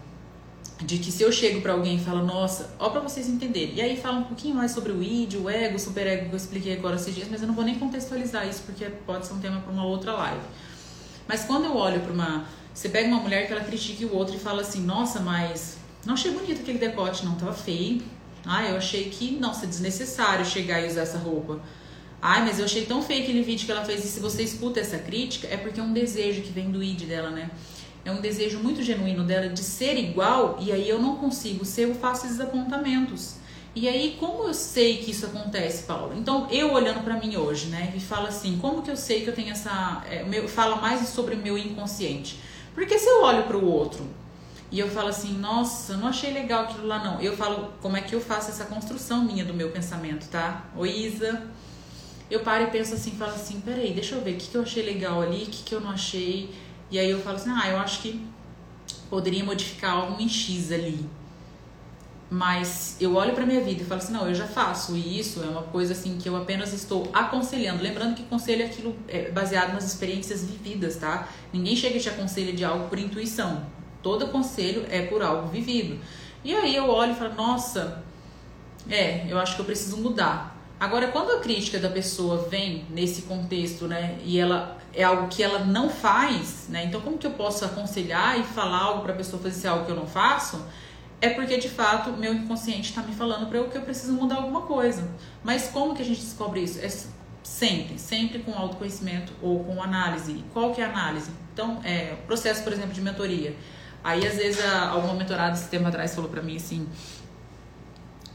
[0.81, 3.75] de que se eu chego para alguém e falo, nossa, ó para vocês entenderem.
[3.75, 6.37] E aí fala um pouquinho mais sobre o id, o ego, o superego que eu
[6.37, 9.39] expliquei agora esses dias, mas eu não vou nem contextualizar isso porque pode ser um
[9.39, 10.41] tema para uma outra live.
[11.27, 14.35] Mas quando eu olho para uma, você pega uma mulher que ela critica o outro
[14.35, 18.01] e fala assim, nossa, mas não achei bonito aquele decote, não, tava feio.
[18.45, 21.59] Ah, eu achei que, nossa, é desnecessário chegar e usar essa roupa.
[22.21, 24.03] Ai, mas eu achei tão feio aquele vídeo que ela fez.
[24.03, 27.03] E se você escuta essa crítica, é porque é um desejo que vem do id
[27.03, 27.49] dela, né?
[28.09, 31.83] É um desejo muito genuíno dela de ser igual e aí eu não consigo ser,
[31.83, 33.35] eu faço esses apontamentos.
[33.75, 36.13] E aí, como eu sei que isso acontece, Paulo?
[36.17, 39.29] Então, eu olhando para mim hoje, né, e falo assim, como que eu sei que
[39.29, 40.03] eu tenho essa.
[40.09, 42.39] É, meu, fala mais sobre o meu inconsciente.
[42.73, 44.07] Porque se eu olho para o outro
[44.71, 47.21] e eu falo assim, nossa, não achei legal aquilo lá não.
[47.21, 50.65] Eu falo como é que eu faço essa construção minha do meu pensamento, tá?
[50.75, 51.43] Ô Isa,
[52.29, 54.61] eu paro e penso assim, falo assim, peraí, deixa eu ver o que, que eu
[54.63, 56.49] achei legal ali, o que, que eu não achei
[56.91, 58.25] e aí eu falo assim, ah, eu acho que
[59.09, 61.05] poderia modificar algo em X ali.
[62.31, 65.47] Mas eu olho para minha vida e falo assim, não, eu já faço isso, é
[65.47, 67.81] uma coisa assim que eu apenas estou aconselhando.
[67.81, 71.27] Lembrando que conselho é aquilo é baseado nas experiências vividas, tá?
[71.51, 73.65] Ninguém chega e te aconselha de algo por intuição.
[74.03, 75.99] Todo conselho é por algo vivido.
[76.43, 78.03] E aí eu olho e falo, nossa,
[78.87, 80.55] é, eu acho que eu preciso mudar.
[80.79, 85.43] Agora, quando a crítica da pessoa vem nesse contexto, né, e ela é algo que
[85.43, 86.85] ela não faz, né?
[86.85, 89.91] Então, como que eu posso aconselhar e falar algo para a pessoa fazer algo que
[89.91, 90.65] eu não faço?
[91.21, 94.37] É porque de fato meu inconsciente está me falando para eu que eu preciso mudar
[94.37, 95.05] alguma coisa.
[95.43, 96.79] Mas como que a gente descobre isso?
[96.79, 96.89] É
[97.43, 100.45] sempre, sempre com autoconhecimento ou com análise.
[100.53, 101.31] Qual que é a análise?
[101.53, 103.53] Então, é, processo, por exemplo, de mentoria.
[104.01, 106.87] Aí às vezes alguma mentorada esse tempo atrás falou para mim assim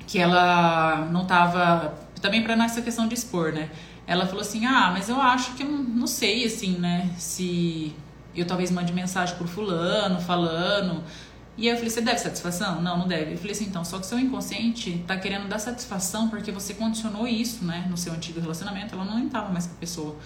[0.07, 3.69] que ela não tava também para nessa questão de expor, né?
[4.07, 7.11] ela falou assim: Ah, mas eu acho que não, não sei, assim, né?
[7.17, 7.95] Se
[8.35, 11.03] eu talvez mande mensagem pro fulano, falando.
[11.57, 12.83] E eu falei, você deve satisfação?
[12.83, 13.35] Não, não deve.
[13.35, 17.29] Eu falei assim, então, só que seu inconsciente tá querendo dar satisfação porque você condicionou
[17.29, 20.17] isso, né, no seu antigo relacionamento, ela não estava mais com a pessoa.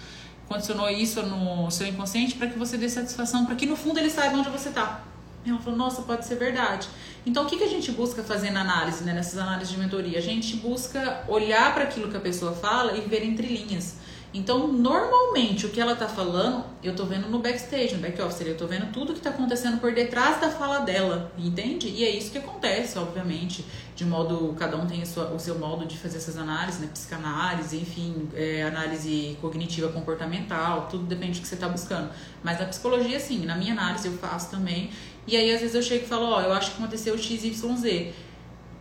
[0.48, 4.08] Condicionou isso no seu inconsciente para que você dê satisfação, para que no fundo ele
[4.08, 5.02] saiba onde você tá.
[5.46, 6.88] Ela falou, nossa, pode ser verdade.
[7.24, 10.18] Então, o que, que a gente busca fazer na análise, né, nessas análises de mentoria?
[10.18, 13.96] A gente busca olhar para aquilo que a pessoa fala e ver entre linhas.
[14.32, 18.42] Então, normalmente, o que ela tá falando, eu tô vendo no backstage, no back office,
[18.42, 21.88] eu tô vendo tudo que tá acontecendo por detrás da fala dela, entende?
[21.88, 23.64] E é isso que acontece, obviamente,
[23.96, 26.88] de modo, cada um tem sua, o seu modo de fazer essas análises, né?
[26.92, 32.10] Psicanálise, enfim, é, análise cognitiva comportamental, tudo depende do que você tá buscando.
[32.42, 34.90] Mas na psicologia, sim, na minha análise eu faço também.
[35.28, 38.14] E aí, às vezes, eu chego e falo, ó, oh, eu acho que aconteceu XYZ.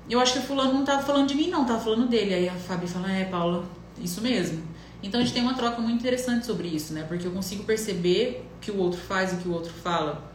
[0.09, 2.33] Eu acho que o fulano não tava falando de mim, não, tava falando dele.
[2.33, 3.65] Aí a Fabi fala, é, Paula,
[4.01, 4.63] isso mesmo.
[5.03, 7.03] Então a gente tem uma troca muito interessante sobre isso, né?
[7.05, 10.31] Porque eu consigo perceber o que o outro faz o que o outro fala.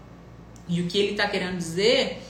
[0.69, 2.23] E o que ele está querendo dizer,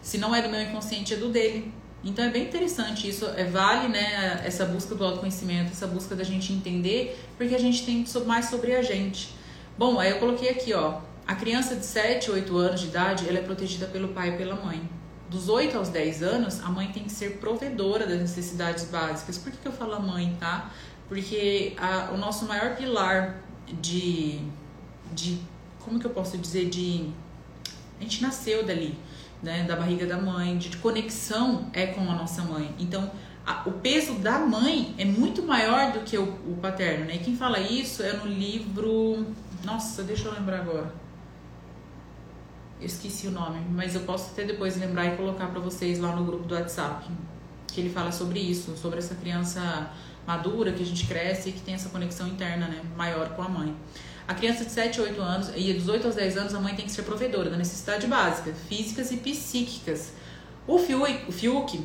[0.00, 1.72] se não é do meu inconsciente, é do dele.
[2.02, 6.24] Então é bem interessante isso, é vale, né, essa busca do autoconhecimento, essa busca da
[6.24, 9.28] gente entender, porque a gente tem mais sobre a gente.
[9.76, 13.38] Bom, aí eu coloquei aqui, ó, a criança de 7, 8 anos de idade, ela
[13.38, 14.88] é protegida pelo pai e pela mãe.
[15.28, 19.38] Dos 8 aos 10 anos, a mãe tem que ser provedora das necessidades básicas.
[19.38, 20.70] Por que, que eu falo a mãe, tá?
[21.10, 23.42] porque a, o nosso maior pilar
[23.80, 24.40] de,
[25.12, 25.40] de,
[25.80, 27.10] como que eu posso dizer, de,
[27.98, 28.96] a gente nasceu dali,
[29.42, 32.72] né, da barriga da mãe, de, de conexão é com a nossa mãe.
[32.78, 33.10] Então,
[33.66, 37.16] o peso da mãe é muito maior do que o, o paterno, né?
[37.16, 39.26] E quem fala isso é no livro,
[39.64, 40.99] nossa, deixa eu lembrar agora.
[42.80, 46.16] Eu esqueci o nome, mas eu posso até depois lembrar e colocar para vocês lá
[46.16, 47.06] no grupo do WhatsApp,
[47.66, 49.90] que ele fala sobre isso, sobre essa criança
[50.26, 53.48] madura, que a gente cresce e que tem essa conexão interna, né, maior com a
[53.48, 53.76] mãe.
[54.26, 56.74] A criança de 7 a 8 anos, e dos 8 aos 10 anos, a mãe
[56.74, 60.14] tem que ser provedora da necessidade básica, físicas e psíquicas.
[60.66, 61.84] O Fiuk, o Fiuk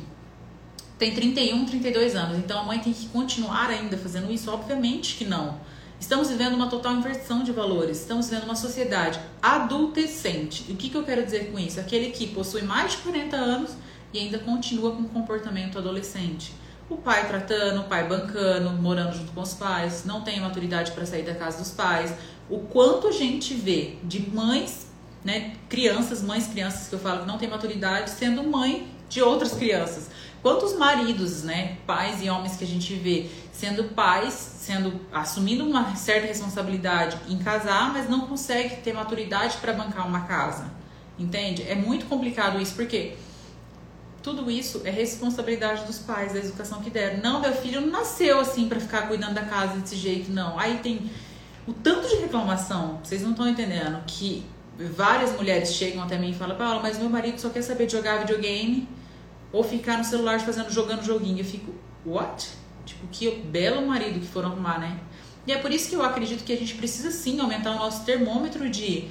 [0.98, 4.50] tem 31, 32 anos, então a mãe tem que continuar ainda fazendo isso?
[4.50, 5.60] Obviamente que não.
[5.98, 10.64] Estamos vivendo uma total inversão de valores, estamos vivendo uma sociedade adultecente.
[10.68, 11.80] E o que, que eu quero dizer com isso?
[11.80, 13.70] Aquele que possui mais de 40 anos
[14.12, 16.52] e ainda continua com comportamento adolescente
[16.88, 21.04] o pai tratando, o pai bancando, morando junto com os pais, não tem maturidade para
[21.04, 22.14] sair da casa dos pais.
[22.48, 24.86] O quanto a gente vê de mães,
[25.24, 29.52] né, crianças, mães, crianças que eu falo que não tem maturidade, sendo mãe de outras
[29.54, 30.08] crianças.
[30.42, 35.96] Quantos maridos, né, pais e homens que a gente vê sendo pais, sendo assumindo uma
[35.96, 40.70] certa responsabilidade em casar, mas não consegue ter maturidade para bancar uma casa.
[41.18, 41.62] Entende?
[41.62, 43.16] É muito complicado isso porque
[44.22, 47.22] tudo isso é responsabilidade dos pais, da educação que deram.
[47.22, 50.58] Não, meu filho não nasceu assim para ficar cuidando da casa desse jeito, não.
[50.58, 51.10] Aí tem
[51.66, 54.44] o tanto de reclamação, vocês não estão entendendo, que
[54.94, 57.92] várias mulheres chegam até mim e falam, Paula, mas meu marido só quer saber de
[57.92, 58.88] jogar videogame
[59.52, 61.38] ou ficar no celular fazendo, jogando joguinho.
[61.38, 61.72] Eu fico,
[62.04, 62.48] what?
[62.84, 64.98] Tipo, que belo marido que foram arrumar, né?
[65.46, 68.04] E é por isso que eu acredito que a gente precisa sim aumentar o nosso
[68.04, 69.08] termômetro de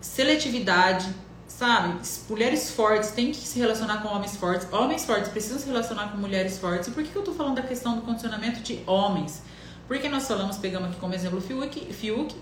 [0.00, 1.08] seletividade,
[1.46, 1.98] sabe?
[2.28, 6.18] Mulheres fortes têm que se relacionar com homens fortes, homens fortes precisam se relacionar com
[6.18, 6.88] mulheres fortes.
[6.88, 9.42] E por que, eu tô falando da questão do condicionamento de homens?
[9.86, 12.34] Porque nós falamos, pegamos aqui como exemplo o Fiuk, Fiuk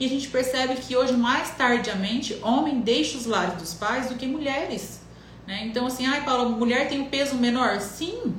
[0.00, 4.16] e a gente percebe que hoje, mais tardiamente, homem deixa os lares dos pais do
[4.16, 5.03] que mulheres.
[5.46, 5.66] Né?
[5.66, 7.80] Então, assim, ai, Paula, mulher tem um peso menor?
[7.80, 8.34] Sim,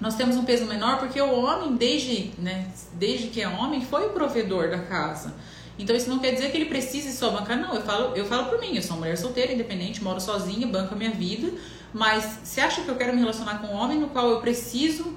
[0.00, 4.06] nós temos um peso menor porque o homem, desde, né, desde que é homem, foi
[4.06, 5.34] o provedor da casa.
[5.78, 7.74] Então isso não quer dizer que ele precise só bancar, não.
[7.74, 10.94] Eu falo, eu falo por mim, eu sou uma mulher solteira, independente, moro sozinha, banco
[10.94, 11.52] a minha vida.
[11.92, 15.16] Mas você acha que eu quero me relacionar com um homem no qual eu preciso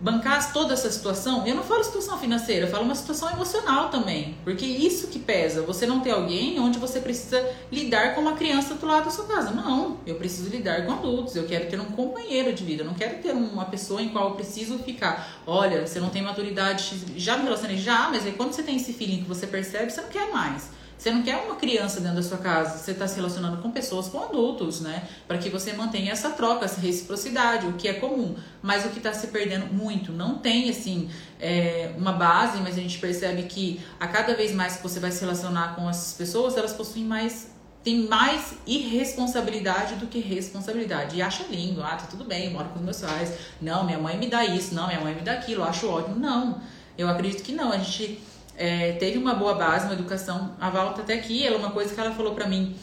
[0.00, 4.36] bancar toda essa situação, eu não falo situação financeira, eu falo uma situação emocional também.
[4.44, 8.74] Porque isso que pesa, você não ter alguém onde você precisa lidar com uma criança
[8.74, 9.50] do lado da sua casa.
[9.50, 12.94] Não, eu preciso lidar com adultos, eu quero ter um companheiro de vida, eu não
[12.94, 15.42] quero ter uma pessoa em qual eu preciso ficar.
[15.46, 18.92] Olha, você não tem maturidade, já me relacionei, já, mas aí quando você tem esse
[18.92, 20.77] feeling que você percebe, você não quer mais.
[20.98, 24.08] Você não quer uma criança dentro da sua casa, você está se relacionando com pessoas,
[24.08, 25.08] com adultos, né?
[25.28, 28.34] Para que você mantenha essa troca, essa reciprocidade, o que é comum.
[28.60, 31.08] Mas o que está se perdendo muito, não tem assim
[31.40, 35.12] é, uma base, mas a gente percebe que a cada vez mais que você vai
[35.12, 41.16] se relacionar com essas pessoas, elas possuem mais tem mais irresponsabilidade do que responsabilidade.
[41.16, 43.32] E acha lindo, ah, tá tudo bem, eu moro com os meus pais.
[43.62, 46.16] Não, minha mãe me dá isso, não, minha mãe me dá aquilo, eu acho ótimo.
[46.16, 46.60] Não,
[46.98, 47.70] eu acredito que não.
[47.70, 48.20] A gente
[48.58, 50.56] é, teve uma boa base, uma educação.
[50.60, 52.76] A Val tá até aqui, ela uma coisa que ela falou para mim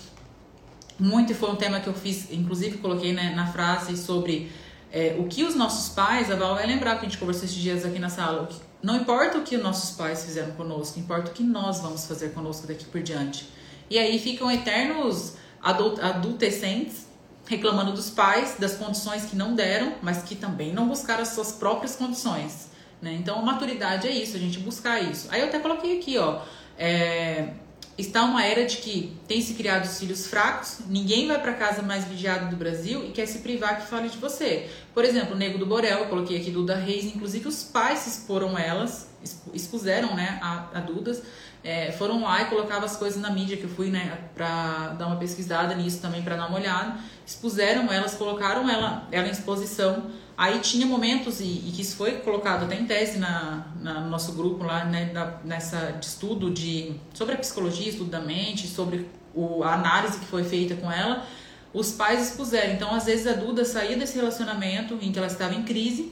[0.98, 4.50] muito e foi um tema que eu fiz, inclusive coloquei né, na frase sobre
[4.92, 7.58] é, o que os nossos pais, a Val vai lembrar que a gente conversou esses
[7.58, 8.48] dias aqui na sala,
[8.82, 12.30] não importa o que os nossos pais fizeram conosco, importa o que nós vamos fazer
[12.30, 13.50] conosco daqui por diante.
[13.90, 17.06] E aí ficam eternos adult, adultescentes
[17.46, 21.52] reclamando dos pais, das condições que não deram, mas que também não buscaram as suas
[21.52, 22.70] próprias condições.
[23.06, 23.14] Né?
[23.14, 25.28] Então, maturidade é isso, a gente buscar isso.
[25.30, 26.42] Aí eu até coloquei aqui, ó.
[26.76, 27.50] É,
[27.96, 31.84] está uma era de que tem se criado os filhos fracos, ninguém vai para casa
[31.84, 34.68] mais vigiado do Brasil e quer se privar que fale de você.
[34.92, 38.10] Por exemplo, o Nego do Borel, eu coloquei aqui Duda Reis, inclusive os pais se
[38.10, 39.08] exporam elas,
[39.54, 41.22] expuseram né, a, a Dudas,
[41.64, 45.06] é, foram lá e colocavam as coisas na mídia, que eu fui né, para dar
[45.06, 50.10] uma pesquisada nisso também, para dar uma olhada, expuseram elas, colocaram ela, ela em exposição,
[50.38, 54.10] Aí tinha momentos, e, e, que isso foi colocado até em tese na, na no
[54.10, 58.68] nosso grupo lá, né, na, nessa de estudo de, sobre a psicologia, estudo da mente,
[58.68, 61.26] sobre o, a análise que foi feita com ela,
[61.74, 62.74] os pais expuseram.
[62.74, 66.12] Então, às vezes, a Duda saía desse relacionamento em que ela estava em crise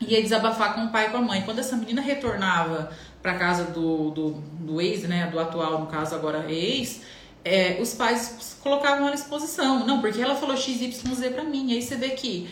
[0.00, 1.42] e ia desabafar com o pai e com a mãe.
[1.42, 2.90] Quando essa menina retornava
[3.22, 7.02] para casa do, do, do ex, né, do atual, no caso agora ex,
[7.44, 9.86] é, os pais colocavam ela em exposição.
[9.86, 11.72] Não, porque ela falou XYZ para mim.
[11.72, 12.50] Aí você vê que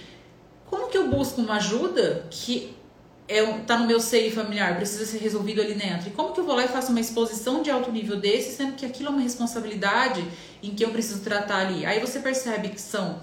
[0.71, 2.77] como que eu busco uma ajuda que
[3.29, 6.09] é, tá no meu seio familiar, precisa ser resolvido ali dentro?
[6.09, 8.73] E como que eu vou lá e faço uma exposição de alto nível desse, sendo
[8.75, 10.25] que aquilo é uma responsabilidade
[10.63, 11.85] em que eu preciso tratar ali?
[11.85, 13.21] Aí você percebe que são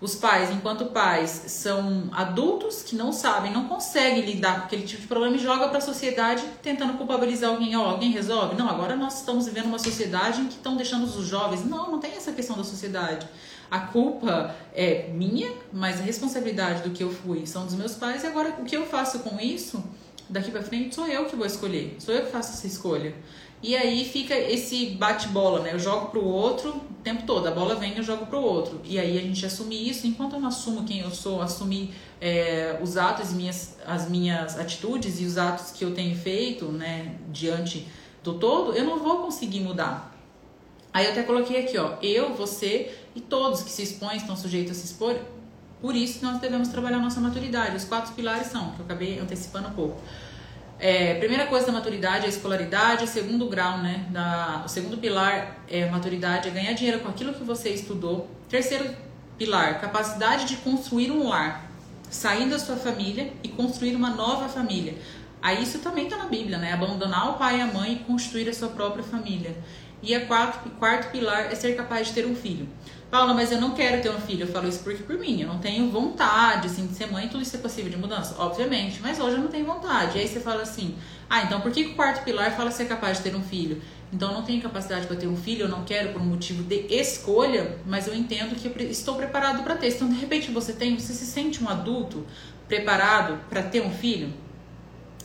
[0.00, 5.02] os pais, enquanto pais, são adultos que não sabem, não conseguem lidar com aquele tipo
[5.02, 7.74] de problema e joga para a sociedade tentando culpabilizar alguém.
[7.76, 8.54] Oh, alguém resolve?
[8.54, 11.64] Não, agora nós estamos vivendo uma sociedade em que estão deixando os jovens.
[11.64, 13.26] Não, não tem essa questão da sociedade.
[13.70, 18.24] A culpa é minha, mas a responsabilidade do que eu fui são dos meus pais.
[18.24, 19.82] E agora, o que eu faço com isso,
[20.28, 21.96] daqui para frente, sou eu que vou escolher.
[21.98, 23.14] Sou eu que faço essa escolha.
[23.62, 25.70] E aí fica esse bate-bola, né?
[25.72, 27.46] Eu jogo pro outro o tempo todo.
[27.46, 28.80] A bola vem eu jogo pro outro.
[28.84, 30.06] E aí a gente assume isso.
[30.06, 35.20] Enquanto eu não assumo quem eu sou, assumir é, os atos, minhas, as minhas atitudes
[35.20, 37.16] e os atos que eu tenho feito, né?
[37.32, 37.86] Diante
[38.22, 40.14] do todo, eu não vou conseguir mudar.
[40.92, 41.96] Aí eu até coloquei aqui, ó.
[42.00, 45.16] Eu, você e todos que se expõem, estão sujeitos a se expor.
[45.80, 47.76] Por isso nós devemos trabalhar nossa maturidade.
[47.76, 50.00] Os quatro pilares são, que eu acabei antecipando um pouco.
[50.78, 54.06] É, primeira coisa da maturidade é a escolaridade, segundo grau, né?
[54.10, 58.30] Da, o segundo pilar é a maturidade, é ganhar dinheiro com aquilo que você estudou.
[58.48, 58.88] Terceiro
[59.36, 61.68] pilar, capacidade de construir um lar,
[62.08, 64.96] sair da sua família e construir uma nova família.
[65.42, 66.72] Aí isso também está na Bíblia, né?
[66.72, 69.56] Abandonar o pai e a mãe e construir a sua própria família.
[70.00, 72.68] E o quarto, quarto pilar é ser capaz de ter um filho.
[73.10, 74.42] Paula, mas eu não quero ter um filho.
[74.42, 75.40] Eu falo isso porque por mim.
[75.40, 77.28] Eu não tenho vontade, assim, de ser mãe.
[77.28, 78.34] Tudo isso é possível de mudança?
[78.38, 79.00] Obviamente.
[79.00, 80.18] Mas hoje eu não tenho vontade.
[80.18, 80.94] E aí você fala assim,
[81.28, 83.80] ah, então por que, que o quarto pilar fala ser capaz de ter um filho?
[84.12, 86.62] Então eu não tenho capacidade para ter um filho, eu não quero por um motivo
[86.62, 89.88] de escolha, mas eu entendo que eu estou preparado para ter.
[89.88, 92.26] Então, de repente, você tem, você se sente um adulto
[92.66, 94.32] preparado para ter um filho?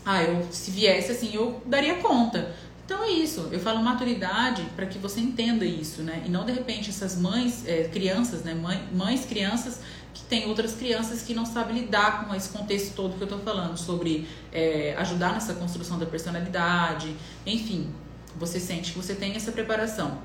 [0.06, 2.54] Ah, eu se viesse assim, eu daria conta.
[2.86, 6.24] Então é isso, eu falo maturidade para que você entenda isso, né?
[6.26, 8.54] E não de repente essas mães, é, crianças, né?
[8.54, 9.80] Mãe, mães, crianças
[10.14, 13.40] que têm outras crianças que não sabem lidar com esse contexto todo que eu estou
[13.40, 17.16] falando, sobre é, ajudar nessa construção da personalidade,
[17.46, 17.90] enfim,
[18.38, 20.20] você sente que você tem essa preparação.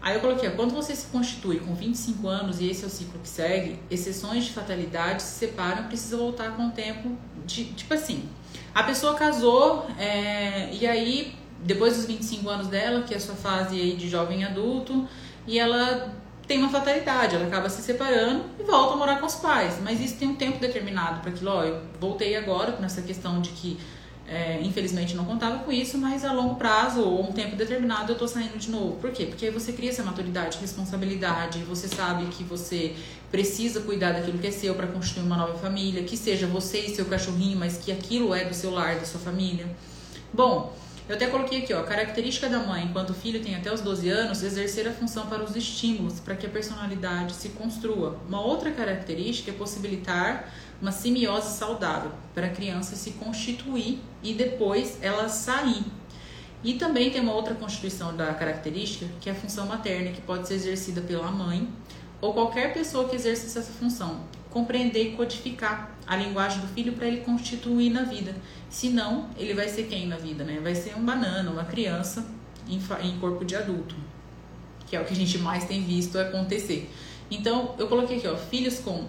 [0.00, 3.18] Aí eu coloquei, quando você se constitui com 25 anos, e esse é o ciclo
[3.20, 8.28] que segue, exceções de fatalidade se separam, precisa voltar com o tempo de, tipo assim,
[8.74, 11.34] a pessoa casou é, e aí
[11.64, 15.06] depois dos 25 anos dela, que é a sua fase aí de jovem adulto,
[15.46, 16.14] e ela
[16.46, 19.78] tem uma fatalidade, ela acaba se separando e volta a morar com os pais.
[19.82, 21.50] Mas isso tem um tempo determinado para aquilo.
[21.50, 23.78] Ó, eu voltei agora nessa questão de que
[24.28, 28.18] é, infelizmente não contava com isso, mas a longo prazo ou um tempo determinado eu
[28.18, 28.96] tô saindo de novo.
[28.96, 29.26] Por quê?
[29.26, 32.94] Porque aí você cria essa maturidade, responsabilidade, você sabe que você
[33.30, 36.94] precisa cuidar daquilo que é seu para construir uma nova família, que seja você e
[36.94, 39.66] seu cachorrinho, mas que aquilo é do seu lar, da sua família.
[40.32, 40.74] Bom,
[41.08, 44.08] eu até coloquei aqui, ó, característica da mãe, enquanto o filho tem até os 12
[44.08, 48.18] anos, exercer a função para os estímulos, para que a personalidade se construa.
[48.28, 50.52] Uma outra característica é possibilitar
[50.82, 55.84] uma simiose saudável, para a criança se constituir e depois ela sair.
[56.64, 60.48] E também tem uma outra constituição da característica, que é a função materna, que pode
[60.48, 61.68] ser exercida pela mãe
[62.20, 67.06] ou qualquer pessoa que exerça essa função compreender e codificar a linguagem do filho para
[67.06, 68.34] ele constituir na vida.
[68.70, 70.60] Senão, ele vai ser quem na vida, né?
[70.62, 72.26] Vai ser um banana, uma criança
[72.68, 72.78] em,
[73.08, 73.94] em corpo de adulto,
[74.86, 76.90] que é o que a gente mais tem visto acontecer.
[77.30, 79.06] Então, eu coloquei aqui, ó, filhos com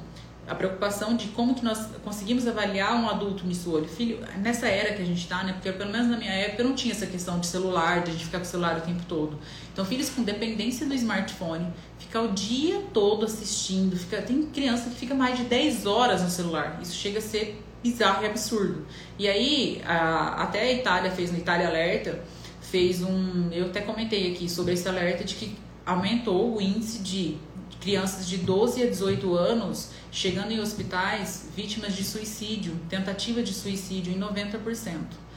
[0.48, 5.02] a preocupação de como que nós conseguimos avaliar um adulto olho Filho, nessa era que
[5.02, 5.54] a gente está, né?
[5.54, 8.14] Porque pelo menos na minha época eu não tinha essa questão de celular, de a
[8.14, 9.38] gente ficar com o celular o tempo todo.
[9.74, 11.68] Então, filhos com dependência do smartphone,
[12.00, 16.30] ficar o dia todo assistindo, fica, tem criança que fica mais de 10 horas no
[16.30, 16.80] celular.
[16.82, 18.86] Isso chega a ser bizarro e absurdo.
[19.20, 22.24] E aí, a, até a Itália fez no Itália Alerta,
[22.62, 23.50] fez um.
[23.52, 27.38] Eu até comentei aqui sobre esse alerta de que aumentou o índice de
[27.80, 34.14] crianças de 12 a 18 anos chegando em hospitais vítimas de suicídio, tentativa de suicídio
[34.14, 35.28] em 90%.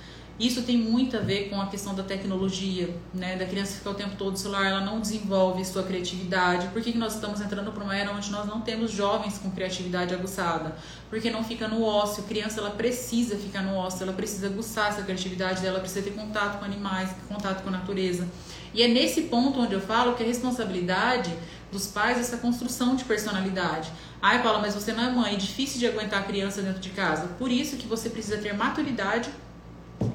[0.40, 3.36] Isso tem muito a ver com a questão da tecnologia, né?
[3.36, 6.68] Da criança ficar o tempo todo no celular, ela não desenvolve sua criatividade.
[6.68, 9.50] Por que, que nós estamos entrando para uma era onde nós não temos jovens com
[9.50, 10.74] criatividade aguçada?
[11.10, 12.24] Porque não fica no ócio.
[12.24, 16.12] A criança ela precisa ficar no ócio, ela precisa aguçar essa criatividade dela, precisa ter
[16.12, 18.26] contato com animais, contato com a natureza.
[18.72, 21.30] E é nesse ponto onde eu falo que a responsabilidade
[21.72, 23.90] dos pais essa construção de personalidade.
[24.20, 26.90] Ai, Paula, mas você não é mãe, é difícil de aguentar a criança dentro de
[26.90, 27.28] casa.
[27.38, 29.30] Por isso que você precisa ter maturidade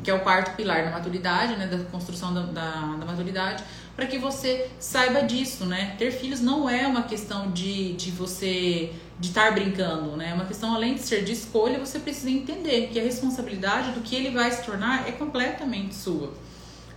[0.03, 3.64] que é o quarto pilar da maturidade, né, da construção da, da, da maturidade,
[3.95, 5.95] para que você saiba disso, né?
[5.97, 10.32] Ter filhos não é uma questão de, de você de estar brincando, né?
[10.32, 14.01] É uma questão além de ser de escolha, você precisa entender que a responsabilidade do
[14.01, 16.34] que ele vai se tornar é completamente sua.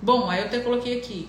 [0.03, 1.29] Bom, aí eu até coloquei aqui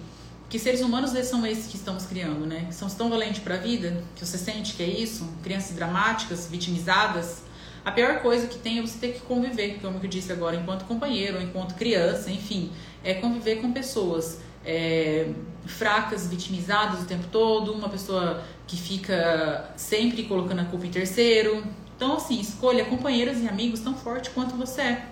[0.49, 2.65] que seres humanos são esses que estamos criando, né?
[2.67, 6.47] Que são tão valentes para a vida, que você sente que é isso, crianças dramáticas,
[6.47, 7.43] vitimizadas,
[7.83, 10.85] a pior coisa que tem é você ter que conviver, como eu disse agora, enquanto
[10.85, 12.71] companheiro, enquanto criança, enfim,
[13.03, 15.29] é conviver com pessoas é,
[15.65, 21.63] fracas, vitimizadas o tempo todo, uma pessoa que fica sempre colocando a culpa em terceiro.
[21.95, 25.05] Então, assim, escolha companheiros e amigos tão forte quanto você é.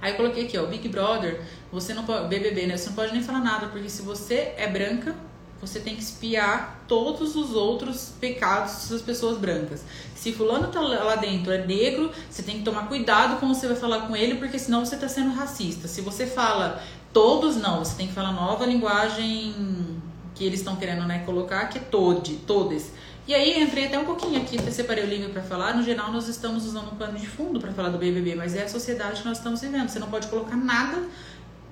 [0.00, 1.40] Aí eu coloquei aqui, ó, Big Brother,
[1.70, 2.76] você não pode, BBB, né?
[2.76, 5.14] Você não pode nem falar nada, porque se você é branca,
[5.60, 9.84] você tem que espiar todos os outros pecados das pessoas brancas.
[10.14, 13.76] Se fulano tá lá dentro é negro, você tem que tomar cuidado como você vai
[13.76, 15.86] falar com ele, porque senão você está sendo racista.
[15.86, 16.82] Se você fala
[17.12, 20.00] todos, não, você tem que falar nova linguagem
[20.34, 22.92] que eles estão querendo né, colocar, que é tode, todes.
[23.26, 25.74] E aí entrei até um pouquinho aqui, até separei o livro para falar.
[25.74, 28.64] No geral, nós estamos usando um pano de fundo para falar do BBB, mas é
[28.64, 29.88] a sociedade que nós estamos vivendo.
[29.88, 31.02] Você não pode colocar nada.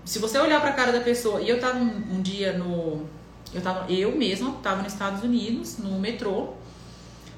[0.04, 3.06] Se você olhar para a cara da pessoa, e eu tava um, um dia no
[3.52, 6.54] eu, tava, eu mesma estava nos Estados Unidos, no metrô,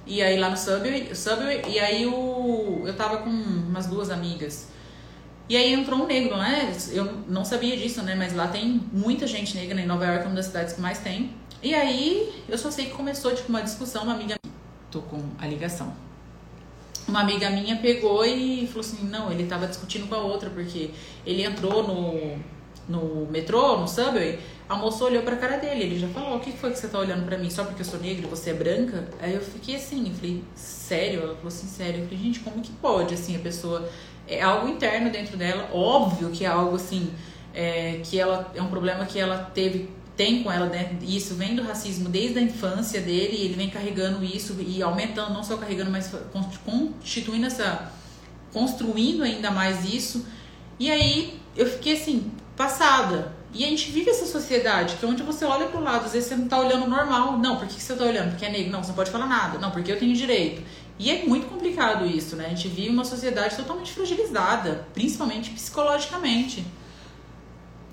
[0.07, 4.69] e aí lá no Subway, Subway e aí o, eu tava com umas duas amigas.
[5.49, 6.73] E aí entrou um negro, né?
[6.93, 8.15] Eu não sabia disso, né?
[8.15, 9.83] Mas lá tem muita gente negra, né?
[9.83, 11.33] Em Nova York é uma das cidades que mais tem.
[11.63, 14.37] E aí eu só sei que começou tipo uma discussão, uma amiga
[14.91, 15.93] tô com a ligação.
[17.07, 20.91] Uma amiga minha pegou e falou assim: "Não, ele tava discutindo com a outra porque
[21.27, 22.39] ele entrou no
[22.89, 24.39] no metrô, no subway,
[24.69, 26.99] a moça olhou pra cara dele, ele já falou, o que foi que você tá
[26.99, 27.49] olhando pra mim?
[27.49, 29.09] Só porque eu sou negra você é branca?
[29.21, 31.21] Aí eu fiquei assim, eu falei, sério?
[31.21, 32.01] Ela falou assim, sério.
[32.01, 33.89] Eu falei, gente, como que pode, assim, a pessoa...
[34.29, 37.13] É algo interno dentro dela, óbvio que é algo, assim,
[37.55, 38.51] é, que ela...
[38.55, 39.89] É um problema que ela teve
[40.21, 44.23] tem com ela dentro isso vem do racismo desde a infância dele ele vem carregando
[44.23, 46.15] isso e aumentando não só carregando mas
[46.63, 47.91] constituindo essa
[48.53, 50.27] construindo ainda mais isso
[50.79, 55.23] e aí eu fiquei assim passada e a gente vive essa sociedade que é onde
[55.23, 57.37] você olha pro lado, às vezes você não tá olhando normal.
[57.37, 58.31] Não, por que você tá olhando?
[58.31, 58.71] Porque é negro.
[58.71, 59.59] Não, você não pode falar nada.
[59.59, 60.63] Não, porque eu tenho direito.
[61.01, 62.47] E é muito complicado isso, né?
[62.47, 66.65] A gente vive uma sociedade totalmente fragilizada, principalmente psicologicamente.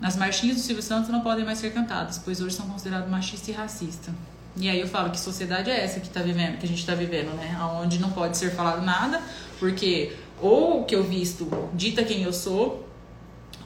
[0.01, 3.49] As marchinhas do Silvio Santos não podem mais ser cantadas, pois hoje são considerados machista
[3.51, 4.13] e racista.
[4.55, 6.95] E aí eu falo que sociedade é essa que tá vivendo, que a gente está
[6.95, 7.57] vivendo, né?
[7.81, 9.21] Onde não pode ser falado nada,
[9.59, 12.87] porque ou o que eu visto dita quem eu sou,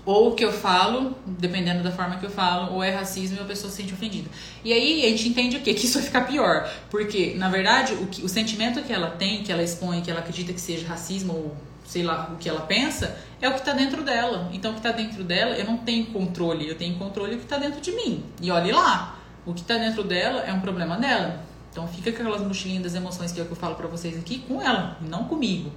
[0.06, 3.40] ou o que eu falo, dependendo da forma que eu falo, ou é racismo e
[3.40, 4.30] a pessoa se sente ofendida.
[4.64, 5.74] E aí a gente entende o quê?
[5.76, 6.70] Que isso vai ficar pior.
[6.90, 10.22] Porque, na verdade, o, que, o sentimento que ela tem, que ela expõe, que ela
[10.22, 13.74] acredita que seja racismo, ou sei lá, o que ela pensa, é o que está
[13.74, 14.50] dentro dela.
[14.54, 17.44] Então, o que está dentro dela, eu não tenho controle, eu tenho controle do que
[17.44, 18.24] está dentro de mim.
[18.40, 21.44] E olhe lá, o que está dentro dela é um problema dela.
[21.72, 24.18] Então, fica com aquelas mochilinhas das emoções que é o que eu falo para vocês
[24.18, 25.72] aqui, com ela, não comigo.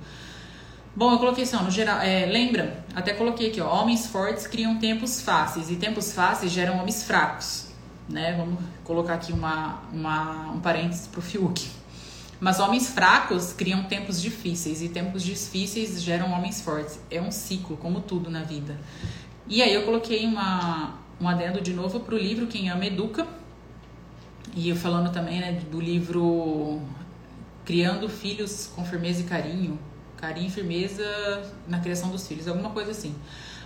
[0.97, 2.85] Bom, eu coloquei assim, ó, no geral, é, lembra?
[2.95, 7.69] Até coloquei aqui, ó, homens fortes criam tempos fáceis e tempos fáceis geram homens fracos,
[8.09, 8.33] né?
[8.37, 11.69] Vamos colocar aqui uma, uma, um parênteses pro Fiuk.
[12.45, 17.01] Mas homens fracos criam tempos difíceis e tempos difíceis geram homens fortes.
[17.11, 18.79] É um ciclo, como tudo na vida.
[19.49, 23.27] E aí eu coloquei uma, um adendo de novo pro livro Quem Ama Educa.
[24.55, 26.83] E eu falando também né, do livro
[27.65, 29.79] Criando Filhos com Firmeza e Carinho,
[30.19, 33.15] carinho e firmeza na criação dos filhos, alguma coisa assim.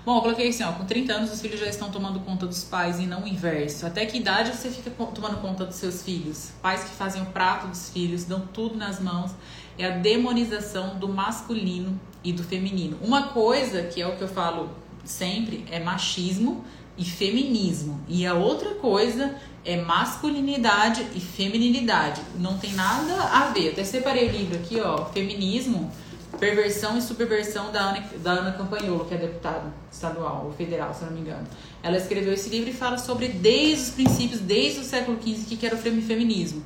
[0.08, 2.64] Bom, eu coloquei assim, ó, com 30 anos os filhos já estão tomando conta dos
[2.64, 3.84] pais e não o inverso.
[3.84, 6.50] Até que idade você fica tomando conta dos seus filhos?
[6.62, 9.32] Pais que fazem o prato dos filhos, dão tudo nas mãos.
[9.78, 12.96] É a demonização do masculino e do feminino.
[13.02, 14.70] Uma coisa que é o que eu falo
[15.04, 16.64] sempre é machismo
[16.96, 18.00] e feminismo.
[18.08, 22.22] E a outra coisa é masculinidade e feminilidade.
[22.38, 23.66] Não tem nada a ver.
[23.66, 25.92] Eu até separei o livro aqui, ó, Feminismo
[26.38, 31.04] Perversão e Subversão da Ana, da Ana Campanholo, que é deputada estadual ou federal, se
[31.04, 31.46] não me engano.
[31.82, 35.66] Ela escreveu esse livro e fala sobre desde os princípios, desde o século XV, que
[35.66, 36.62] era o feminismo.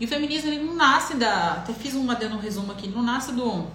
[0.00, 1.52] E o feminismo ele não nasce da.
[1.54, 3.68] Até fiz uma dando um resumo aqui, não nasce do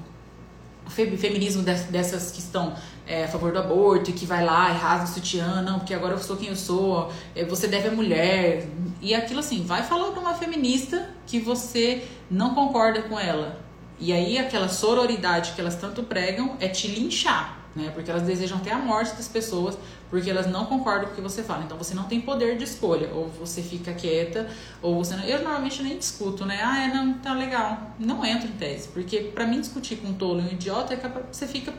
[1.18, 2.74] feminismo dessas que estão
[3.06, 5.94] é, a favor do aborto e que vai lá e rasga o sutiã, não, porque
[5.94, 8.68] agora eu sou quem eu sou, é, você deve a mulher.
[9.02, 13.67] E aquilo assim, vai falar para uma feminista que você não concorda com ela.
[14.00, 17.92] E aí aquela sororidade que elas tanto pregam é te linchar, né?
[17.94, 19.78] Porque elas desejam até a morte das pessoas,
[20.10, 21.64] porque elas não concordam com o que você fala.
[21.64, 24.48] Então você não tem poder de escolha, ou você fica quieta,
[24.82, 25.24] ou você não...
[25.24, 26.60] Eu normalmente nem discuto, né?
[26.64, 27.92] Ah, é, não, tá legal.
[27.98, 30.98] Não entro em tese, porque para mim discutir com um tolo e um idiota é
[30.98, 31.74] que você fica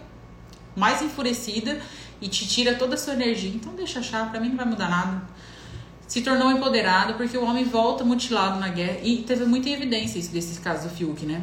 [0.75, 1.81] mais enfurecida
[2.21, 3.51] e te tira toda a sua energia.
[3.51, 5.23] Então deixa achar, para mim não vai mudar nada
[6.09, 10.33] se tornou empoderado porque o homem volta mutilado na guerra e teve muita evidência isso
[10.33, 11.43] desses casos do Fiuk, né?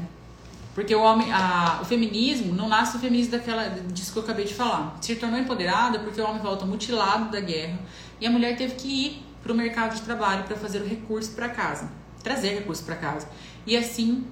[0.75, 4.43] Porque o homem, a, o feminismo não nasce o feminismo daquela disso que eu acabei
[4.43, 4.97] de falar.
[4.99, 7.79] Se tornou empoderada porque o homem volta mutilado da guerra
[8.19, 11.31] e a mulher teve que ir para o mercado de trabalho para fazer o recurso
[11.31, 11.89] para casa,
[12.21, 13.29] trazer recurso para casa.
[13.65, 14.25] E assim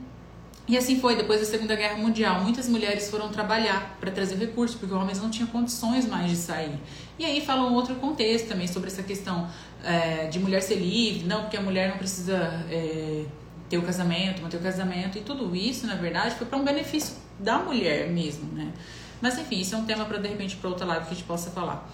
[0.65, 4.77] e assim foi, depois da Segunda Guerra Mundial, muitas mulheres foram trabalhar para trazer recursos,
[4.77, 6.79] porque os homens não tinham condições mais de sair.
[7.19, 9.49] E aí fala um outro contexto também sobre essa questão
[9.83, 13.25] é, de mulher ser livre, não, porque a mulher não precisa é,
[13.73, 17.15] ter o casamento, manter o casamento, e tudo isso, na verdade, foi para um benefício
[17.39, 18.71] da mulher mesmo, né?
[19.19, 21.25] Mas enfim, isso é um tema para de repente para outra live que a gente
[21.25, 21.89] possa falar.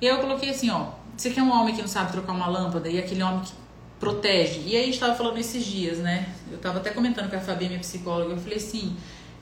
[0.00, 2.88] E eu coloquei assim, ó, você quer um homem que não sabe trocar uma lâmpada
[2.88, 3.52] e aquele homem que
[3.98, 4.60] protege.
[4.60, 6.28] E aí a gente estava falando esses dias, né?
[6.50, 8.96] Eu estava até comentando com a Fabi, minha psicóloga, eu falei assim,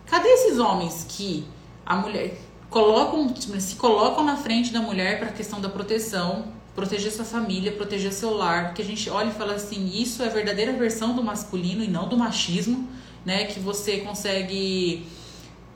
[0.07, 1.47] cadê esses homens que
[1.84, 2.38] a mulher
[2.70, 7.72] colocam, se colocam na frente da mulher para a questão da proteção, proteger sua família,
[7.72, 11.14] proteger seu lar, porque a gente olha e fala assim, isso é a verdadeira versão
[11.14, 12.88] do masculino e não do machismo,
[13.24, 13.44] né?
[13.44, 15.06] Que você consegue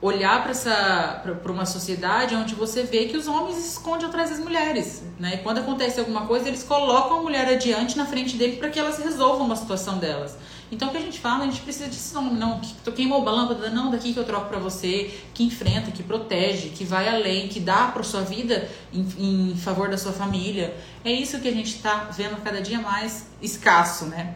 [0.01, 4.29] olhar para essa para uma sociedade onde você vê que os homens se escondem atrás
[4.29, 5.35] das mulheres, né?
[5.35, 8.79] E quando acontece alguma coisa, eles colocam a mulher adiante na frente dele para que
[8.79, 10.37] elas resolvam uma situação delas.
[10.71, 13.25] Então o que a gente fala, a gente precisa disso não, não que tu queimou
[13.27, 17.07] a lâmpada, não, daqui que eu troco para você, que enfrenta, que protege, que vai
[17.07, 20.75] além, que dá para sua vida em, em favor da sua família.
[21.05, 24.35] É isso que a gente está vendo cada dia mais escasso, né?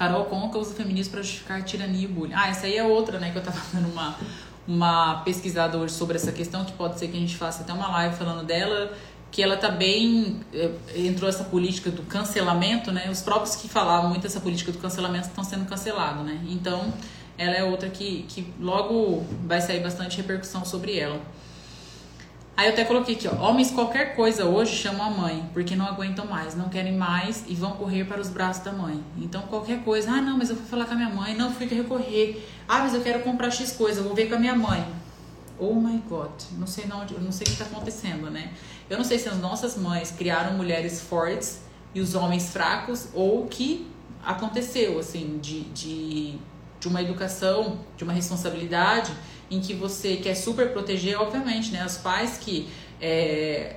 [0.00, 2.32] Carol Conca usa feminismo para justificar tirania e bullying.
[2.32, 4.16] Ah, essa aí é outra, né, que eu tava dando uma,
[4.66, 7.86] uma pesquisada hoje sobre essa questão, que pode ser que a gente faça até uma
[7.88, 8.96] live falando dela,
[9.30, 13.08] que ela tá bem eh, entrou essa política do cancelamento, né?
[13.10, 16.40] Os próprios que falavam muito essa política do cancelamento estão sendo cancelados, né?
[16.48, 16.92] Então,
[17.38, 21.20] ela é outra que, que logo vai sair bastante repercussão sobre ela.
[22.60, 25.86] Aí eu até coloquei aqui, ó, homens qualquer coisa hoje chamam a mãe, porque não
[25.86, 29.02] aguentam mais, não querem mais e vão correr para os braços da mãe.
[29.16, 31.64] Então qualquer coisa, ah não, mas eu fui falar com a minha mãe, não, fui
[31.66, 32.46] recorrer.
[32.68, 34.86] Ah, mas eu quero comprar X coisa, vou ver com a minha mãe.
[35.58, 38.52] Oh my God, não sei não, não sei o que está acontecendo, né?
[38.90, 41.60] Eu não sei se as nossas mães criaram mulheres fortes
[41.94, 43.86] e os homens fracos ou que
[44.24, 46.34] aconteceu, assim, de, de,
[46.80, 49.12] de uma educação, de uma responsabilidade
[49.48, 51.86] em que você quer super proteger, obviamente, né?
[51.86, 52.68] Os pais que
[53.00, 53.76] é,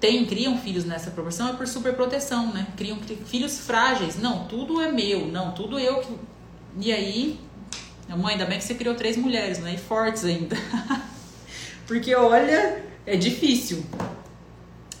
[0.00, 2.66] têm, criam filhos nessa proporção é por super proteção, né?
[2.74, 4.16] Criam filhos frágeis.
[4.16, 6.14] Não, tudo é meu, não, tudo eu que.
[6.80, 7.38] E aí,
[8.08, 9.74] mãe, ainda bem que você criou três mulheres, né?
[9.74, 10.56] E fortes ainda.
[11.86, 13.84] Porque olha, é difícil.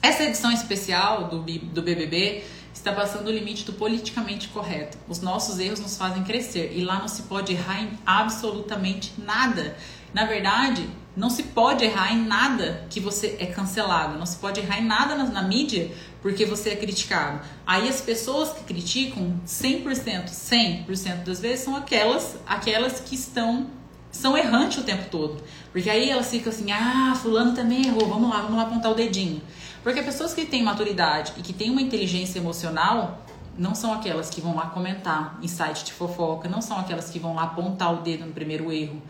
[0.00, 4.96] Essa edição especial do, do BBB está passando o limite do politicamente correto.
[5.08, 9.76] Os nossos erros nos fazem crescer e lá não se pode errar em absolutamente nada.
[10.14, 14.60] Na verdade, não se pode errar em nada que você é cancelado, não se pode
[14.60, 15.90] errar em nada na, na mídia
[16.22, 17.40] porque você é criticado.
[17.66, 23.66] Aí as pessoas que criticam 100%, 100% das vezes são aquelas, aquelas que estão
[24.10, 25.42] são errantes o tempo todo.
[25.70, 28.94] Porque aí elas ficam assim: "Ah, fulano também errou, vamos lá, vamos lá apontar o
[28.94, 29.42] dedinho".
[29.88, 33.24] Porque pessoas que têm maturidade e que têm uma inteligência emocional,
[33.56, 37.18] não são aquelas que vão lá comentar em site de fofoca, não são aquelas que
[37.18, 39.00] vão lá apontar o dedo no primeiro erro.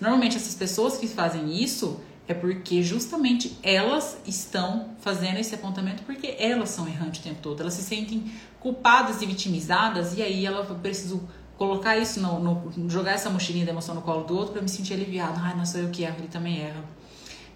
[0.00, 6.36] Normalmente essas pessoas que fazem isso é porque justamente elas estão fazendo esse apontamento porque
[6.38, 7.60] elas são errantes o tempo todo.
[7.60, 8.30] Elas se sentem
[8.60, 13.72] culpadas e vitimizadas e aí ela preciso colocar isso no, no jogar essa mochilinha da
[13.72, 15.40] emoção no colo do outro para me sentir aliviado.
[15.42, 16.84] Ai, não sou eu que erro, ele também erra.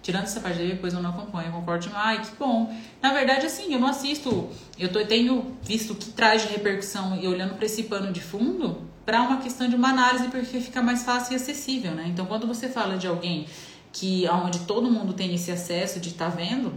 [0.03, 2.19] Tirando essa parte dele, depois eu não acompanho, eu concordo demais.
[2.19, 2.71] Ai, que bom.
[3.01, 4.49] Na verdade, assim, eu não assisto.
[4.77, 8.19] Eu tô, tenho visto o que traz de repercussão e olhando para esse pano de
[8.19, 12.05] fundo para uma questão de uma análise porque fica mais fácil e acessível, né?
[12.07, 13.47] Então, quando você fala de alguém
[13.93, 16.73] que onde todo mundo tem esse acesso de estar tá vendo,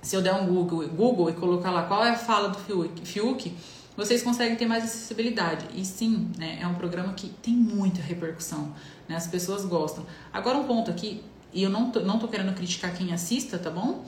[0.00, 3.06] se eu der um Google, Google e colocar lá qual é a fala do Fiuk,
[3.06, 3.54] Fiuk
[3.96, 5.66] vocês conseguem ter mais acessibilidade.
[5.74, 8.74] E sim, né, é um programa que tem muita repercussão,
[9.08, 9.16] né?
[9.16, 10.04] As pessoas gostam.
[10.32, 13.70] Agora um ponto aqui, e eu não tô, não tô querendo criticar quem assista, tá
[13.70, 14.04] bom?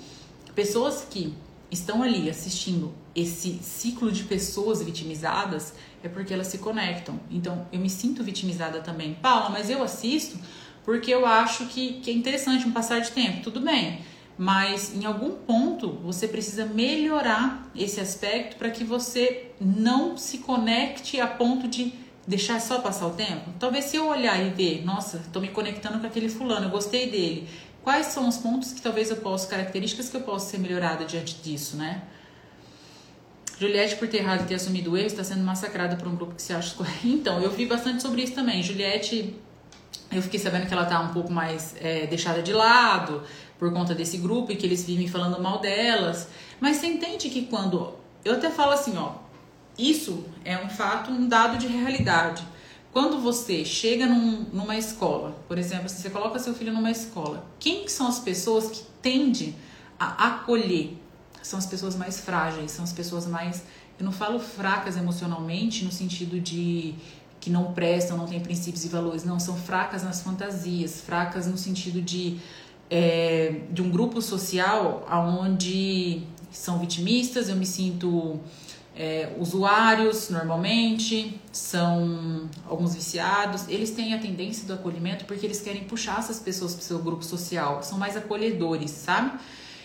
[0.54, 1.34] Pessoas que
[1.70, 7.18] estão ali assistindo esse ciclo de pessoas vitimizadas é porque elas se conectam.
[7.30, 9.14] Então, eu me sinto vitimizada também.
[9.14, 10.38] Paula, mas eu assisto
[10.84, 13.42] porque eu acho que, que é interessante um passar de tempo.
[13.42, 14.00] Tudo bem.
[14.38, 21.20] Mas em algum ponto você precisa melhorar esse aspecto para que você não se conecte
[21.20, 21.92] a ponto de
[22.28, 23.50] deixar só passar o tempo.
[23.58, 27.10] Talvez se eu olhar e ver, nossa, estou me conectando com aquele fulano, eu gostei
[27.10, 27.48] dele.
[27.82, 31.36] Quais são os pontos que talvez eu possa, características que eu possa ser melhorada diante
[31.36, 32.02] disso, né?
[33.58, 36.34] Juliette, por ter errado e ter assumido o erro, está sendo massacrada por um grupo
[36.34, 38.62] que se acha Então, eu vi bastante sobre isso também.
[38.62, 39.34] Juliette,
[40.12, 43.22] eu fiquei sabendo que ela está um pouco mais é, deixada de lado
[43.58, 46.28] por conta desse grupo e que eles vivem falando mal delas.
[46.60, 47.94] Mas você entende que quando.
[48.22, 49.27] Eu até falo assim, ó.
[49.78, 52.44] Isso é um fato, um dado de realidade.
[52.92, 57.46] Quando você chega num, numa escola, por exemplo, se você coloca seu filho numa escola,
[57.60, 59.54] quem que são as pessoas que tendem
[60.00, 60.96] a acolher
[61.42, 63.62] são as pessoas mais frágeis, são as pessoas mais.
[63.98, 66.94] Eu não falo fracas emocionalmente no sentido de
[67.40, 71.56] que não prestam, não têm princípios e valores, não, são fracas nas fantasias, fracas no
[71.56, 72.38] sentido de,
[72.90, 75.06] é, de um grupo social
[75.40, 78.40] onde são vitimistas, eu me sinto
[78.98, 85.84] é, usuários normalmente, são alguns viciados, eles têm a tendência do acolhimento porque eles querem
[85.84, 89.38] puxar essas pessoas para o seu grupo social, são mais acolhedores, sabe?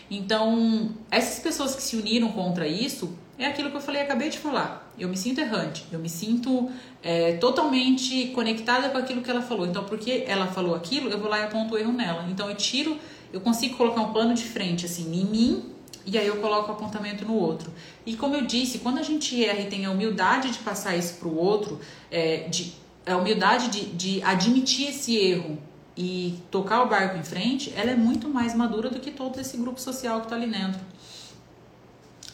[0.09, 4.39] Então, essas pessoas que se uniram contra isso é aquilo que eu falei, acabei de
[4.39, 4.91] falar.
[4.97, 9.67] Eu me sinto errante, eu me sinto é, totalmente conectada com aquilo que ela falou.
[9.67, 12.27] Então, porque ela falou aquilo, eu vou lá e aponto o erro nela.
[12.29, 12.97] Então, eu tiro,
[13.31, 15.72] eu consigo colocar um plano de frente, assim, em mim,
[16.05, 17.71] e aí eu coloco o apontamento no outro.
[18.05, 21.15] E como eu disse, quando a gente erra e tem a humildade de passar isso
[21.15, 21.79] para o outro,
[22.11, 22.73] é, de,
[23.05, 25.57] a humildade de, de admitir esse erro
[25.95, 29.57] e tocar o barco em frente, ela é muito mais madura do que todo esse
[29.57, 30.81] grupo social que está ali dentro.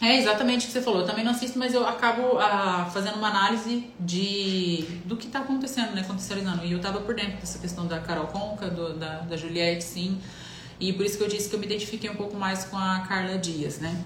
[0.02, 1.02] É exatamente o que você falou.
[1.02, 5.40] Eu também não assisto, mas eu acabo ah, fazendo uma análise de do que está
[5.40, 6.04] acontecendo, né?
[6.04, 6.64] Contextualizando.
[6.64, 10.18] E eu estava por dentro dessa questão da Carol Conca, do, da, da Juliette, sim.
[10.80, 13.00] E por isso que eu disse que eu me identifiquei um pouco mais com a
[13.02, 14.04] Carla Dias, né?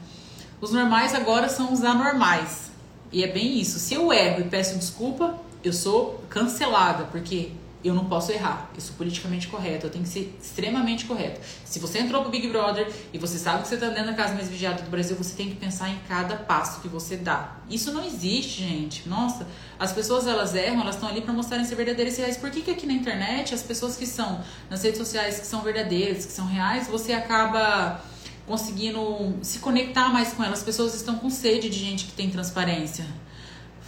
[0.60, 2.72] Os normais agora são os anormais.
[3.12, 3.78] E é bem isso.
[3.80, 7.52] Se eu erro e peço desculpa, eu sou cancelada, porque
[7.84, 8.70] eu não posso errar.
[8.74, 11.42] Eu sou politicamente correto, eu tenho que ser extremamente correto.
[11.66, 14.34] Se você entrou pro Big Brother e você sabe que você está dentro da casa
[14.34, 17.58] mais vigiada do Brasil, você tem que pensar em cada passo que você dá.
[17.70, 19.08] Isso não existe, gente.
[19.08, 19.46] Nossa,
[19.78, 22.38] as pessoas elas erram, elas estão ali para mostrarem ser verdadeiras e reais.
[22.38, 25.62] Por que, que aqui na internet as pessoas que são nas redes sociais que são
[25.62, 28.02] verdadeiras, que são reais, você acaba
[28.48, 30.60] conseguindo se conectar mais com elas?
[30.60, 33.06] As pessoas estão com sede de gente que tem transparência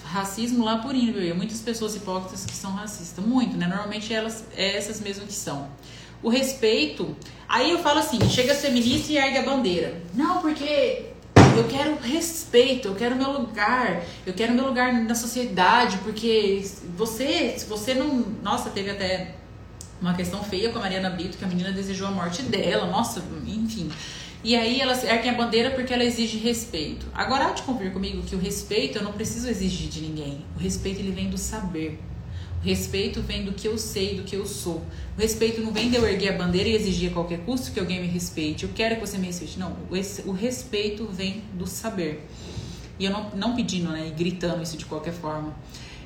[0.05, 1.33] racismo lá por índole.
[1.33, 3.23] Muitas pessoas hipócritas que são racistas.
[3.23, 3.67] Muito, né?
[3.67, 5.67] Normalmente elas é essas mesmas que são.
[6.21, 7.15] O respeito.
[7.47, 10.01] Aí eu falo assim: chega a feminista e ergue a bandeira.
[10.13, 11.11] Não, porque
[11.57, 16.65] eu quero respeito, eu quero meu lugar, eu quero meu lugar na sociedade, porque
[16.97, 18.25] você, se você não.
[18.43, 19.35] Nossa, teve até
[20.01, 23.23] uma questão feia com a Mariana Brito, que a menina desejou a morte dela, nossa,
[23.45, 23.89] enfim.
[24.45, 27.07] E aí ela ergue a bandeira porque ela exige respeito.
[27.15, 30.45] Agora há de convir comigo que o respeito eu não preciso exigir de ninguém.
[30.55, 31.99] O respeito ele vem do saber.
[32.61, 34.85] O respeito vem do que eu sei, do que eu sou.
[35.17, 37.79] O respeito não vem de eu erguer a bandeira e exigir a qualquer custo que
[37.79, 38.65] alguém me respeite.
[38.65, 39.57] Eu quero que você me respeite.
[39.57, 39.75] Não,
[40.27, 42.23] o respeito vem do saber.
[42.99, 45.55] E eu não, não pedindo, né, e gritando isso de qualquer forma.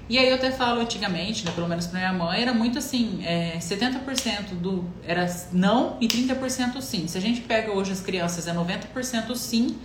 [0.09, 3.23] E aí eu até falo antigamente, né, pelo menos pra minha mãe, era muito assim,
[3.23, 7.07] é, 70% do era não e 30% sim.
[7.07, 9.77] Se a gente pega hoje as crianças, é 90% sim,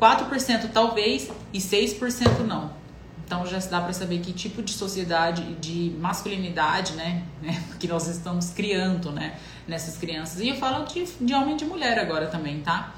[0.00, 2.72] 4% talvez e 6% não.
[3.24, 8.08] Então já dá para saber que tipo de sociedade, de masculinidade, né, né, que nós
[8.08, 9.36] estamos criando, né,
[9.68, 10.40] nessas crianças.
[10.40, 12.92] E eu falo de, de homem e de mulher agora também, tá?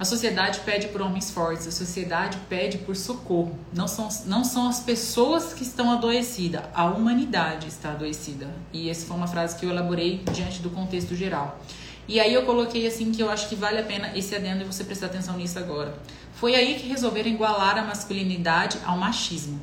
[0.00, 3.54] A sociedade pede por homens fortes, a sociedade pede por socorro.
[3.70, 8.48] Não são, não são as pessoas que estão adoecidas, a humanidade está adoecida.
[8.72, 11.60] E essa foi uma frase que eu elaborei diante do contexto geral.
[12.08, 14.64] E aí eu coloquei assim que eu acho que vale a pena esse adendo e
[14.64, 15.94] você prestar atenção nisso agora.
[16.32, 19.60] Foi aí que resolveram igualar a masculinidade ao machismo.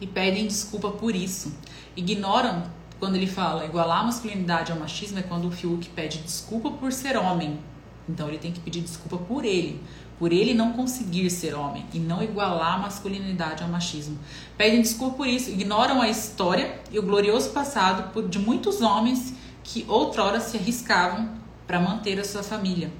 [0.00, 1.56] E pedem desculpa por isso.
[1.96, 2.64] Ignoram
[2.98, 6.92] quando ele fala igualar a masculinidade ao machismo é quando o Fiuk pede desculpa por
[6.92, 7.60] ser homem
[8.08, 9.82] então ele tem que pedir desculpa por ele,
[10.18, 14.18] por ele não conseguir ser homem e não igualar a masculinidade ao machismo.
[14.56, 19.84] Pedem desculpa por isso, ignoram a história e o glorioso passado de muitos homens que
[19.88, 21.30] outrora se arriscavam
[21.66, 22.90] para manter a sua família.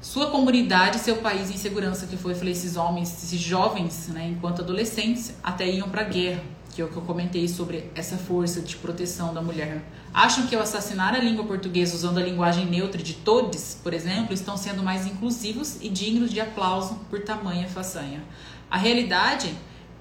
[0.00, 4.62] sua comunidade, seu país em segurança, que foi, falei, esses homens, esses jovens, né, enquanto
[4.62, 6.42] adolescentes, até iam para guerra,
[6.78, 9.82] que o que eu comentei sobre essa força de proteção da mulher.
[10.14, 14.32] Acham que ao assassinar a língua portuguesa usando a linguagem neutra de todes, por exemplo,
[14.32, 18.22] estão sendo mais inclusivos e dignos de aplauso por tamanha façanha.
[18.70, 19.52] A realidade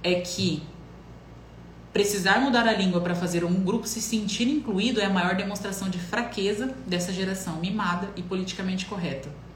[0.04, 0.62] é que
[1.92, 5.90] precisar mudar a língua para fazer um grupo se sentir incluído é a maior demonstração
[5.90, 9.47] de fraqueza dessa geração mimada e politicamente correta.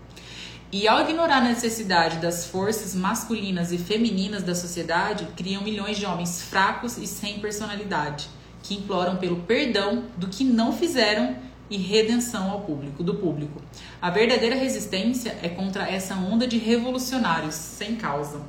[0.73, 6.05] E ao ignorar a necessidade das forças masculinas e femininas da sociedade, criam milhões de
[6.05, 8.29] homens fracos e sem personalidade,
[8.63, 11.35] que imploram pelo perdão do que não fizeram
[11.69, 13.61] e redenção ao público, do público.
[14.01, 18.41] A verdadeira resistência é contra essa onda de revolucionários sem causa.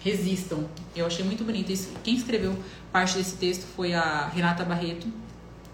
[0.00, 0.68] Resistam.
[0.94, 1.90] Eu achei muito bonito isso.
[2.04, 2.56] Quem escreveu
[2.92, 5.08] parte desse texto foi a Renata Barreto.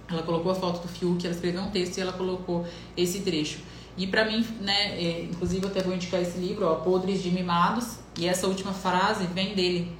[0.08, 3.58] Ela colocou a foto do Fiuk, ela escreveu um texto e ela colocou esse trecho.
[3.96, 7.30] E para mim, né, é, inclusive eu até vou indicar esse livro, ó, Podres de
[7.30, 9.92] Mimados, e essa última frase vem dele.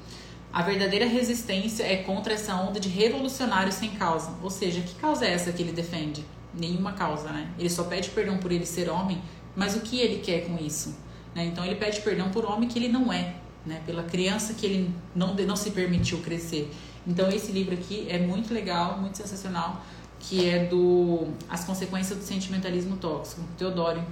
[0.53, 4.33] A verdadeira resistência é contra essa onda de revolucionários sem causa.
[4.43, 6.25] Ou seja, que causa é essa que ele defende?
[6.53, 7.53] Nenhuma causa, né?
[7.59, 9.23] Ele só pede perdão por ele ser homem,
[9.55, 10.97] mas o que ele quer com isso?
[11.35, 11.45] Né?
[11.45, 13.35] Então ele pede perdão por homem que ele não é,
[13.65, 13.81] né?
[13.87, 16.69] Pela criança que ele não, não se permitiu crescer.
[17.07, 19.85] Então esse livro aqui é muito legal, muito sensacional
[20.21, 24.05] que é do As Consequências do Sentimentalismo Tóxico, Teodoro.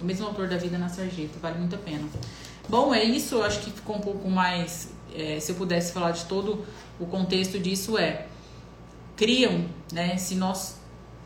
[0.00, 2.06] O mesmo autor da Vida na Sarjeta, vale muito a pena.
[2.68, 4.92] Bom, é isso, eu acho que ficou um pouco mais.
[5.14, 6.64] É, se eu pudesse falar de todo
[7.00, 8.26] o contexto disso, é.
[9.16, 10.16] Criam, né?
[10.16, 10.78] Se nós.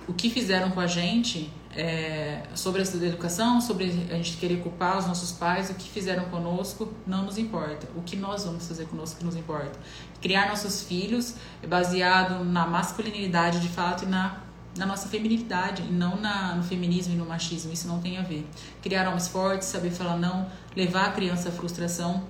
[0.09, 4.99] O que fizeram com a gente é, sobre essa educação, sobre a gente querer culpar
[4.99, 7.89] os nossos pais, o que fizeram conosco, não nos importa.
[7.97, 9.79] O que nós vamos fazer conosco que nos importa.
[10.21, 11.35] Criar nossos filhos
[11.67, 14.41] baseado na masculinidade de fato e na,
[14.77, 17.73] na nossa feminilidade, e não na, no feminismo e no machismo.
[17.73, 18.47] Isso não tem a ver.
[18.83, 20.47] Criar homens fortes, saber falar não,
[20.77, 22.23] levar a criança à frustração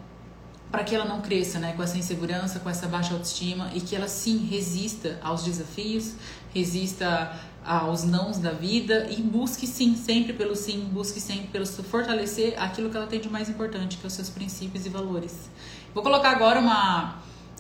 [0.70, 3.94] para que ela não cresça né, com essa insegurança, com essa baixa autoestima e que
[3.94, 6.14] ela sim resista aos desafios,
[6.54, 12.60] resista aos nãos da vida e busque sim, sempre pelo sim, busque sempre pelo fortalecer
[12.60, 15.50] aquilo que ela tem de mais importante, que é os seus princípios e valores.
[15.94, 17.16] Vou colocar agora uma,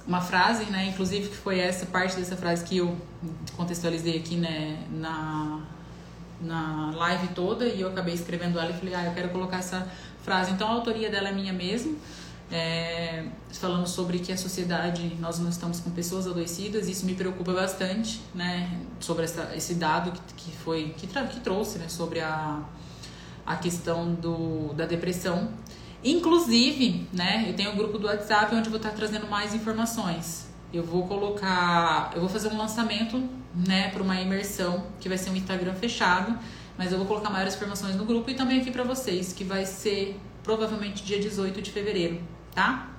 [0.06, 2.96] uma frase, né, inclusive que foi essa parte dessa frase que eu
[3.56, 5.60] contextualizei aqui né, na,
[6.40, 9.86] na live toda e eu acabei escrevendo ela e falei, ah, eu quero colocar essa
[10.22, 10.50] frase.
[10.50, 11.96] Então a autoria dela é minha mesmo
[12.52, 17.52] é, falando sobre que a sociedade, nós não estamos com pessoas adoecidas, isso me preocupa
[17.52, 22.62] bastante, né, sobre essa, esse dado que, que foi, que, que trouxe, né, sobre a,
[23.46, 25.48] a questão do, da depressão.
[26.04, 30.46] Inclusive, né, eu tenho um grupo do WhatsApp onde eu vou estar trazendo mais informações.
[30.72, 33.22] Eu vou colocar, eu vou fazer um lançamento,
[33.66, 36.38] né, para uma imersão que vai ser um Instagram fechado,
[36.76, 39.64] mas eu vou colocar maiores informações no grupo e também aqui para vocês, que vai
[39.64, 42.20] ser provavelmente dia 18 de fevereiro,
[42.54, 42.90] tá?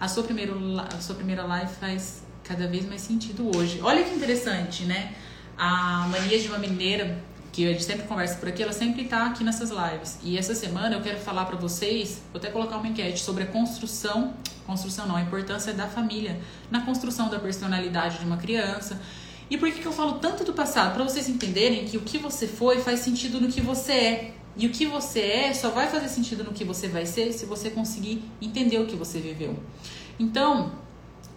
[0.00, 3.80] A sua, primeiro, a sua primeira live faz cada vez mais sentido hoje.
[3.82, 5.14] Olha que interessante, né?
[5.56, 7.22] A Mania de uma Mineira,
[7.52, 10.18] que a gente sempre conversa por aqui, ela sempre tá aqui nessas lives.
[10.22, 13.46] E essa semana eu quero falar para vocês, vou até colocar uma enquete sobre a
[13.46, 14.34] construção,
[14.66, 19.00] construção não, a importância da família na construção da personalidade de uma criança.
[19.50, 20.94] E por que, que eu falo tanto do passado?
[20.94, 24.34] Para vocês entenderem que o que você foi faz sentido no que você é.
[24.58, 27.46] E o que você é só vai fazer sentido no que você vai ser se
[27.46, 29.56] você conseguir entender o que você viveu.
[30.18, 30.72] Então,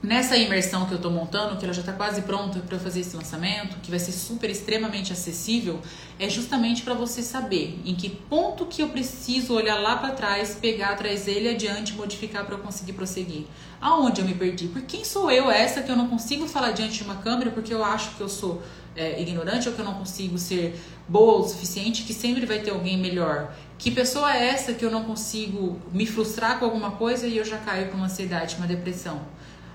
[0.01, 3.15] nessa imersão que eu estou montando, que ela já está quase pronta para fazer esse
[3.15, 5.79] lançamento, que vai ser super extremamente acessível,
[6.17, 10.57] é justamente para você saber em que ponto que eu preciso olhar lá para trás,
[10.59, 13.45] pegar, trazer ele adiante, modificar para eu conseguir prosseguir.
[13.79, 14.67] Aonde eu me perdi?
[14.67, 17.71] Por quem sou eu essa que eu não consigo falar diante de uma câmera porque
[17.71, 18.63] eu acho que eu sou
[18.95, 22.71] é, ignorante ou que eu não consigo ser boa o suficiente, que sempre vai ter
[22.71, 23.53] alguém melhor.
[23.77, 27.45] Que pessoa é essa que eu não consigo me frustrar com alguma coisa e eu
[27.45, 29.21] já caio para uma ansiedade, uma depressão?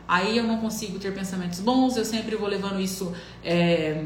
[0.06, 3.12] Aí eu não consigo ter pensamentos bons, eu sempre vou levando isso
[3.42, 4.04] é,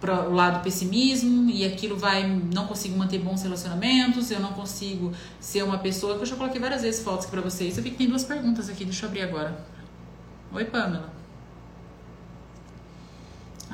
[0.00, 2.26] para o lado pessimismo e aquilo vai.
[2.26, 6.16] Não consigo manter bons relacionamentos, eu não consigo ser uma pessoa.
[6.16, 7.76] Que eu já coloquei várias vezes fotos para vocês.
[7.76, 9.58] Eu vi que tem duas perguntas aqui, deixa eu abrir agora.
[10.52, 11.17] Oi, Pamela.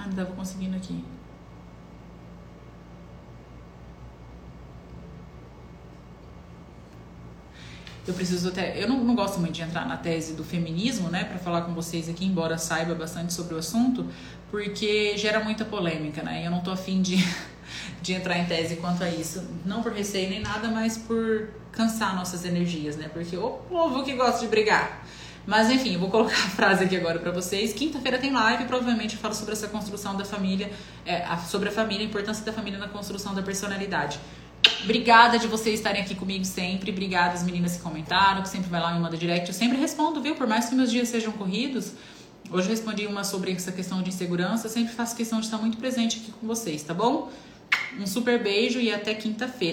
[0.05, 1.03] Ah, não estava conseguindo aqui.
[8.07, 8.83] eu preciso até.
[8.83, 11.73] Eu não, não, gosto muito de entrar na tese do feminismo, né, para falar com
[11.73, 14.07] vocês aqui, embora saiba bastante sobre o assunto,
[14.51, 16.47] porque gera muita polêmica, né?
[16.47, 17.17] Eu não tô afim de,
[18.03, 19.43] de entrar em tese quanto a isso.
[19.65, 23.09] Não por receio nem nada, mas por cansar nossas energias, né?
[23.11, 25.03] Porque o povo que gosta de brigar.
[25.47, 27.73] Mas enfim, eu vou colocar a frase aqui agora para vocês.
[27.73, 30.71] Quinta-feira tem live, provavelmente eu falo sobre essa construção da família,
[31.05, 34.19] é, sobre a família, a importância da família na construção da personalidade.
[34.83, 36.91] Obrigada de vocês estarem aqui comigo sempre.
[36.91, 39.49] Obrigada as meninas que comentaram, que sempre vai lá e me manda direct.
[39.49, 40.35] Eu sempre respondo, viu?
[40.35, 41.93] Por mais que meus dias sejam corridos.
[42.51, 44.67] Hoje eu respondi uma sobre essa questão de insegurança.
[44.67, 47.31] Eu sempre faço questão de estar muito presente aqui com vocês, tá bom?
[47.99, 49.73] Um super beijo e até quinta-feira.